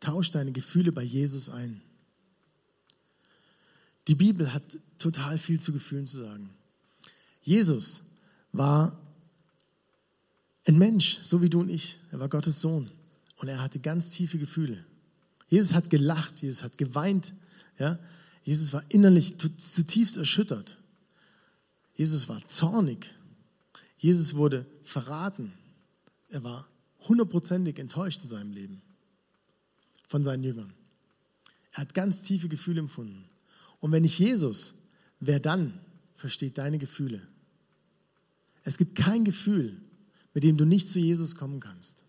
[0.00, 1.80] Tausch deine Gefühle bei Jesus ein.
[4.08, 4.62] Die Bibel hat
[4.98, 6.50] total viel zu Gefühlen zu sagen.
[7.42, 8.02] Jesus
[8.52, 8.98] war
[10.66, 11.98] ein Mensch, so wie du und ich.
[12.10, 12.90] Er war Gottes Sohn
[13.36, 14.84] und er hatte ganz tiefe Gefühle.
[15.48, 17.34] Jesus hat gelacht, Jesus hat geweint,
[17.78, 17.98] ja.
[18.42, 20.76] Jesus war innerlich zutiefst erschüttert.
[21.94, 23.14] Jesus war zornig.
[23.96, 25.54] Jesus wurde verraten.
[26.28, 26.68] Er war
[27.08, 28.82] hundertprozentig enttäuscht in seinem Leben
[30.14, 30.72] von seinen Jüngern.
[31.72, 33.24] Er hat ganz tiefe Gefühle empfunden.
[33.80, 34.74] Und wenn nicht Jesus,
[35.18, 35.80] wer dann
[36.14, 37.26] versteht deine Gefühle?
[38.62, 39.76] Es gibt kein Gefühl,
[40.32, 42.04] mit dem du nicht zu Jesus kommen kannst.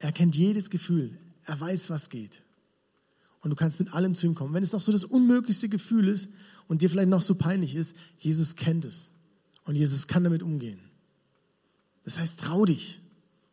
[0.00, 1.16] Er kennt jedes Gefühl.
[1.46, 2.42] Er weiß, was geht
[3.40, 4.52] und du kannst mit allem zu ihm kommen.
[4.52, 6.28] Wenn es noch so das unmöglichste Gefühl ist
[6.68, 9.12] und dir vielleicht noch so peinlich ist, Jesus kennt es
[9.64, 10.78] und Jesus kann damit umgehen.
[12.04, 13.00] Das heißt, trau dich.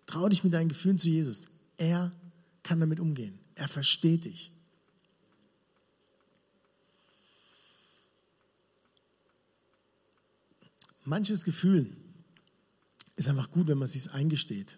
[0.08, 1.48] Trau dich mit deinen Gefühlen zu Jesus.
[1.78, 2.12] Er
[2.64, 3.40] kann damit umgehen.
[3.56, 4.52] Er versteht dich.
[11.06, 11.90] Manches Gefühl
[13.16, 14.78] ist einfach gut, wenn man es sich eingesteht.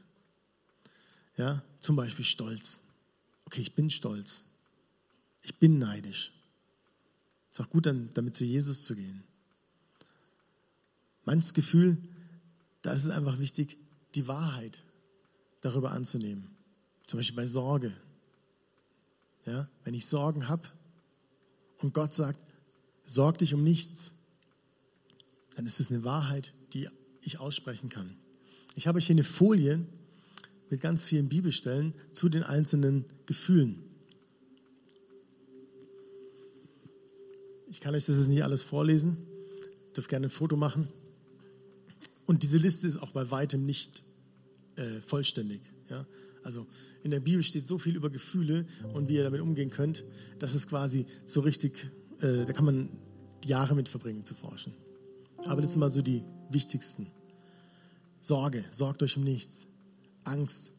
[1.37, 2.83] Ja, zum Beispiel Stolz.
[3.45, 4.45] Okay, ich bin stolz.
[5.41, 6.31] Ich bin neidisch.
[7.51, 9.23] Ist auch gut, dann damit zu Jesus zu gehen.
[11.25, 11.97] Manches Gefühl,
[12.81, 13.77] da ist es einfach wichtig,
[14.15, 14.83] die Wahrheit
[15.59, 16.55] darüber anzunehmen.
[17.11, 17.91] Zum Beispiel bei Sorge.
[19.45, 20.69] Ja, wenn ich Sorgen habe
[21.79, 22.39] und Gott sagt,
[23.03, 24.13] sorg dich um nichts,
[25.57, 26.87] dann ist es eine Wahrheit, die
[27.21, 28.15] ich aussprechen kann.
[28.75, 29.85] Ich habe hier eine Folie
[30.69, 33.83] mit ganz vielen Bibelstellen zu den einzelnen Gefühlen.
[37.69, 39.17] Ich kann euch das jetzt nicht alles vorlesen.
[39.97, 40.87] Dürft gerne ein Foto machen.
[42.25, 44.01] Und diese Liste ist auch bei weitem nicht
[44.77, 45.59] äh, vollständig.
[45.89, 46.05] Ja?
[46.43, 46.67] Also
[47.03, 50.03] in der Bibel steht so viel über Gefühle und wie ihr damit umgehen könnt,
[50.39, 52.89] dass es quasi so richtig, äh, da kann man
[53.45, 54.73] Jahre mit verbringen zu forschen.
[55.45, 57.07] Aber das sind mal so die wichtigsten.
[58.21, 59.67] Sorge, sorgt euch um nichts.
[60.23, 60.71] Angst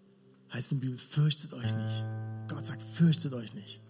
[0.52, 2.04] heißt in der Bibel, fürchtet euch nicht.
[2.48, 3.80] Gott sagt, fürchtet euch nicht.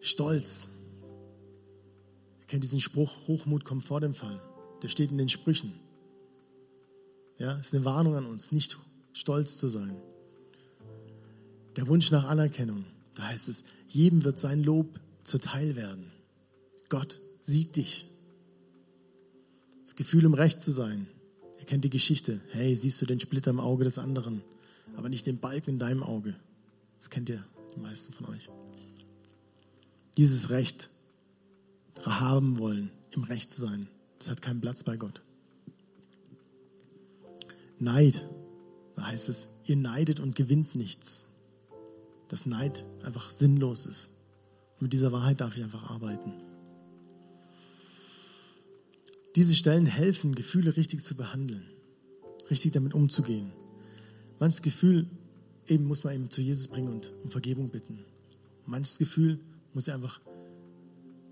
[0.00, 0.70] Stolz,
[2.44, 4.38] Ihr kennt diesen Spruch, Hochmut kommt vor dem Fall.
[4.82, 5.72] Der steht in den Sprüchen.
[7.38, 8.78] Ja, ist eine Warnung an uns, nicht
[9.14, 9.96] stolz zu sein.
[11.76, 16.12] Der Wunsch nach Anerkennung, da heißt es, jedem wird sein Lob zuteil werden.
[16.88, 18.08] Gott sieht dich.
[19.84, 21.06] Das Gefühl, im Recht zu sein.
[21.58, 22.40] Ihr kennt die Geschichte.
[22.50, 24.42] Hey, siehst du den Splitter im Auge des anderen,
[24.96, 26.36] aber nicht den Balken in deinem Auge.
[26.98, 27.44] Das kennt ihr,
[27.74, 28.48] die meisten von euch.
[30.16, 30.90] Dieses Recht
[32.02, 33.88] haben wollen, im Recht zu sein.
[34.18, 35.22] Das hat keinen Platz bei Gott.
[37.78, 38.28] Neid,
[38.94, 41.26] da heißt es, ihr neidet und gewinnt nichts.
[42.28, 44.10] Dass Neid einfach sinnlos ist.
[44.74, 46.32] Und mit dieser Wahrheit darf ich einfach arbeiten.
[49.36, 51.64] Diese Stellen helfen, Gefühle richtig zu behandeln,
[52.50, 53.52] richtig damit umzugehen.
[54.38, 55.06] Manches Gefühl
[55.66, 58.04] eben muss man eben zu Jesus bringen und um Vergebung bitten.
[58.66, 59.40] Manches Gefühl
[59.72, 60.20] muss er einfach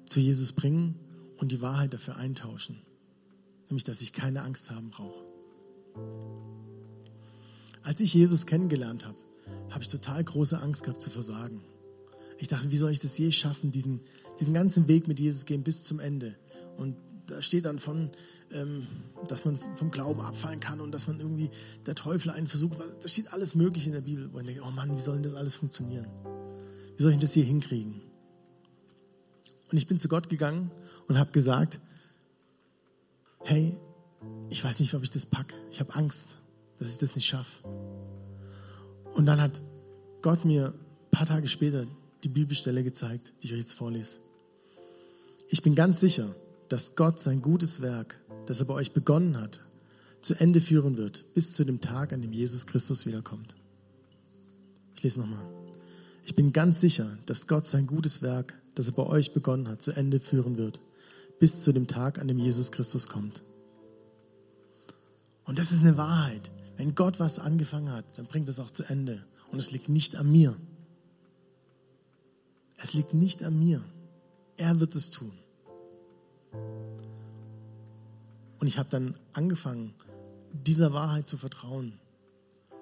[0.04, 0.96] zu Jesus bringen
[1.38, 2.78] und die Wahrheit dafür eintauschen.
[3.68, 5.24] nämlich dass ich keine Angst haben brauche.
[7.82, 9.16] Als ich Jesus kennengelernt habe,
[9.70, 11.62] habe ich total große Angst gehabt zu versagen.
[12.38, 14.00] Ich dachte, wie soll ich das je schaffen, diesen,
[14.40, 16.34] diesen ganzen Weg mit Jesus gehen bis zum Ende?
[16.76, 16.96] Und
[17.26, 18.10] da steht dann von,
[18.52, 18.86] ähm,
[19.28, 21.50] dass man vom Glauben abfallen kann und dass man irgendwie
[21.86, 22.78] der Teufel einen versucht.
[23.00, 24.26] Da steht alles Mögliche in der Bibel.
[24.26, 26.06] Und ich denke, oh Mann, wie soll denn das alles funktionieren?
[26.96, 28.00] Wie soll ich das hier hinkriegen?
[29.70, 30.70] Und ich bin zu Gott gegangen
[31.08, 31.80] und habe gesagt,
[33.44, 33.78] hey,
[34.50, 35.54] ich weiß nicht, ob ich das packe.
[35.70, 36.38] Ich habe Angst,
[36.78, 37.62] dass ich das nicht schaffe.
[39.12, 39.62] Und dann hat
[40.22, 41.86] Gott mir ein paar Tage später
[42.24, 44.18] die Bibelstelle gezeigt, die ich euch jetzt vorlese.
[45.48, 46.34] Ich bin ganz sicher,
[46.68, 49.60] dass Gott sein gutes Werk, das er bei euch begonnen hat,
[50.22, 53.54] zu Ende führen wird, bis zu dem Tag, an dem Jesus Christus wiederkommt.
[54.96, 55.46] Ich lese nochmal.
[56.24, 59.82] Ich bin ganz sicher, dass Gott sein gutes Werk, das er bei euch begonnen hat,
[59.82, 60.80] zu Ende führen wird,
[61.40, 63.42] bis zu dem Tag, an dem Jesus Christus kommt.
[65.44, 66.50] Und das ist eine Wahrheit.
[66.82, 69.24] Wenn Gott was angefangen hat, dann bringt es auch zu Ende.
[69.52, 70.56] Und es liegt nicht an mir.
[72.76, 73.84] Es liegt nicht an mir.
[74.56, 75.32] Er wird es tun.
[78.58, 79.94] Und ich habe dann angefangen,
[80.52, 82.00] dieser Wahrheit zu vertrauen.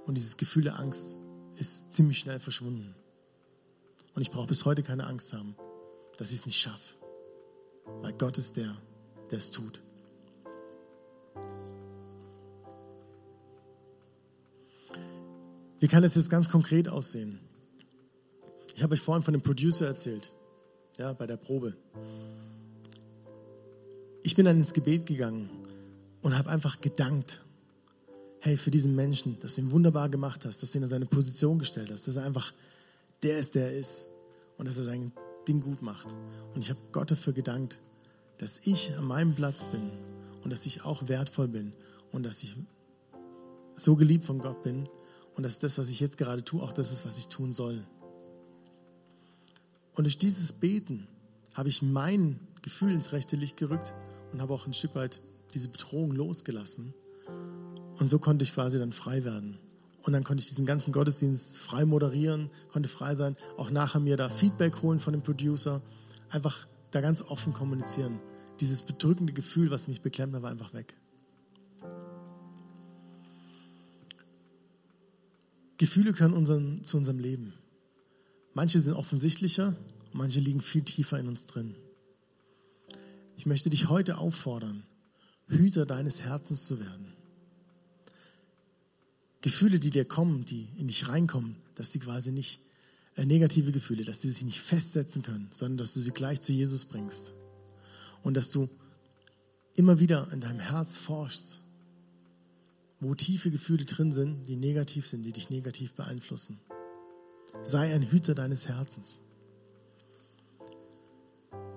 [0.07, 1.18] Und dieses Gefühl der Angst
[1.57, 2.94] ist ziemlich schnell verschwunden.
[4.14, 5.57] Und ich brauche bis heute keine Angst haben,
[6.16, 6.94] dass ich es nicht schaffe.
[8.01, 8.74] Weil Gott ist der,
[9.30, 9.82] der es tut.
[15.81, 17.41] Wie kann es jetzt ganz konkret aussehen?
[18.76, 20.31] Ich habe euch vorhin von dem Producer erzählt,
[20.99, 21.74] ja, bei der Probe.
[24.22, 25.49] Ich bin dann ins Gebet gegangen
[26.20, 27.43] und habe einfach gedankt,
[28.41, 31.07] hey, für diesen Menschen, dass du ihn wunderbar gemacht hast, dass du ihn in seine
[31.07, 32.53] Position gestellt hast, dass er einfach
[33.22, 34.07] der ist, der er ist
[34.59, 35.12] und dass er sein
[35.49, 36.09] Ding gut macht.
[36.55, 37.78] Und ich habe Gott dafür gedankt,
[38.37, 39.91] dass ich an meinem Platz bin
[40.45, 41.72] und dass ich auch wertvoll bin
[42.12, 42.55] und dass ich
[43.74, 44.87] so geliebt von Gott bin
[45.41, 47.82] und dass das, was ich jetzt gerade tue, auch das ist, was ich tun soll.
[49.95, 51.09] Und durch dieses Beten
[51.55, 53.95] habe ich mein Gefühl ins rechte Licht gerückt
[54.34, 55.22] und habe auch ein Stück weit
[55.55, 56.93] diese Bedrohung losgelassen.
[57.99, 59.59] Und so konnte ich quasi dann frei werden.
[60.03, 64.18] Und dann konnte ich diesen ganzen Gottesdienst frei moderieren, konnte frei sein, auch nachher mir
[64.18, 65.80] da Feedback holen von dem Producer,
[66.28, 68.20] einfach da ganz offen kommunizieren.
[68.61, 70.99] Dieses bedrückende Gefühl, was mich beklemmt, war einfach weg.
[75.81, 77.55] Gefühle gehören unseren, zu unserem Leben.
[78.53, 79.74] Manche sind offensichtlicher,
[80.12, 81.74] manche liegen viel tiefer in uns drin.
[83.39, 84.83] Ich möchte dich heute auffordern,
[85.47, 87.14] Hüter deines Herzens zu werden.
[89.41, 92.61] Gefühle, die dir kommen, die in dich reinkommen, dass sie quasi nicht
[93.16, 96.53] äh, negative Gefühle, dass sie sich nicht festsetzen können, sondern dass du sie gleich zu
[96.53, 97.33] Jesus bringst.
[98.22, 98.68] Und dass du
[99.76, 101.62] immer wieder in deinem Herz forschst,
[103.01, 106.61] wo tiefe Gefühle drin sind, die negativ sind, die dich negativ beeinflussen.
[107.62, 109.22] Sei ein Hüter deines Herzens.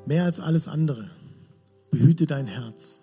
[0.06, 1.10] Mehr als alles andere,
[1.90, 3.00] behüte dein Herz,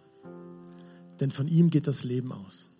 [1.18, 2.70] denn von ihm geht das Leben aus.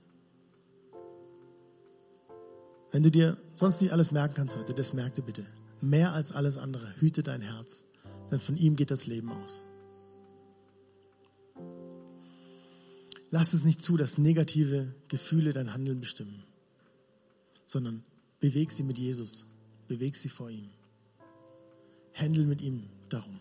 [2.91, 5.47] Wenn du dir sonst nicht alles merken kannst heute, das merk dir bitte.
[5.81, 7.87] Mehr als alles andere, hüte dein Herz,
[8.31, 9.65] denn von ihm geht das Leben aus.
[13.31, 16.43] Lass es nicht zu, dass negative Gefühle dein Handeln bestimmen,
[17.65, 18.03] sondern
[18.41, 19.47] beweg sie mit Jesus,
[19.87, 20.71] beweg sie vor ihm.
[22.13, 23.41] Händel mit ihm darum.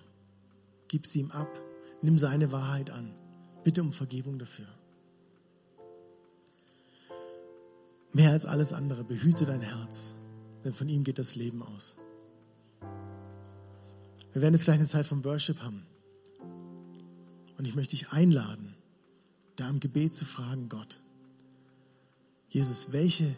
[0.88, 1.50] Gib sie ihm ab,
[2.02, 3.14] nimm seine Wahrheit an.
[3.64, 4.68] Bitte um Vergebung dafür.
[8.14, 10.14] Mehr als alles andere, behüte dein Herz,
[10.64, 11.96] denn von ihm geht das Leben aus.
[14.34, 15.86] Wir werden jetzt gleich eine Zeit vom Worship haben.
[17.58, 18.69] Und ich möchte dich einladen,
[19.60, 21.00] da im Gebet zu fragen, Gott,
[22.50, 23.36] Jesus, welche,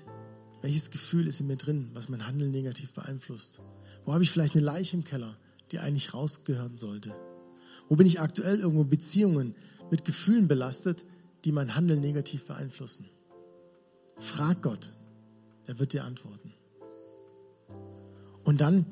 [0.62, 3.60] welches Gefühl ist in mir drin, was mein Handeln negativ beeinflusst?
[4.06, 5.36] Wo habe ich vielleicht eine Leiche im Keller,
[5.72, 7.12] die eigentlich rausgehören sollte?
[7.90, 9.56] Wo bin ich aktuell irgendwo Beziehungen
[9.90, 11.04] mit Gefühlen belastet,
[11.44, 13.10] die mein Handeln negativ beeinflussen?
[14.16, 14.94] Frag Gott,
[15.66, 16.54] er wird dir antworten.
[18.44, 18.86] Und dann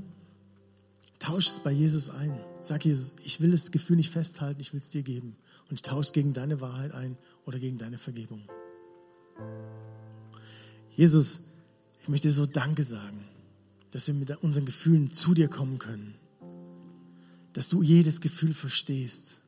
[1.20, 2.40] tausch es bei Jesus ein.
[2.62, 5.38] Sag Jesus, ich will das Gefühl nicht festhalten, ich will es dir geben.
[5.70, 8.44] Und ich tausche gegen deine Wahrheit ein oder gegen deine Vergebung.
[10.96, 11.42] Jesus,
[12.02, 13.26] ich möchte dir so Danke sagen,
[13.92, 16.16] dass wir mit unseren Gefühlen zu dir kommen können.
[17.54, 19.40] Dass du jedes Gefühl verstehst.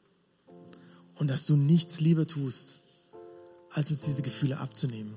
[1.16, 2.78] Und dass du nichts lieber tust,
[3.70, 5.16] als uns diese Gefühle abzunehmen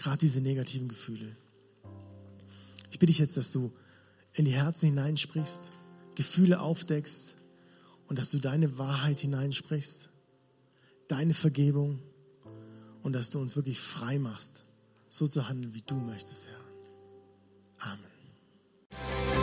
[0.00, 1.36] gerade diese negativen Gefühle.
[2.90, 3.70] Ich bitte dich jetzt, dass du
[4.32, 5.72] in die Herzen hineinsprichst,
[6.14, 7.36] Gefühle aufdeckst
[8.08, 10.08] und dass du deine Wahrheit hineinsprichst,
[11.10, 12.00] deine Vergebung
[13.02, 14.64] und dass du uns wirklich frei machst,
[15.08, 17.92] so zu handeln, wie du möchtest, Herr.
[17.92, 19.39] Amen.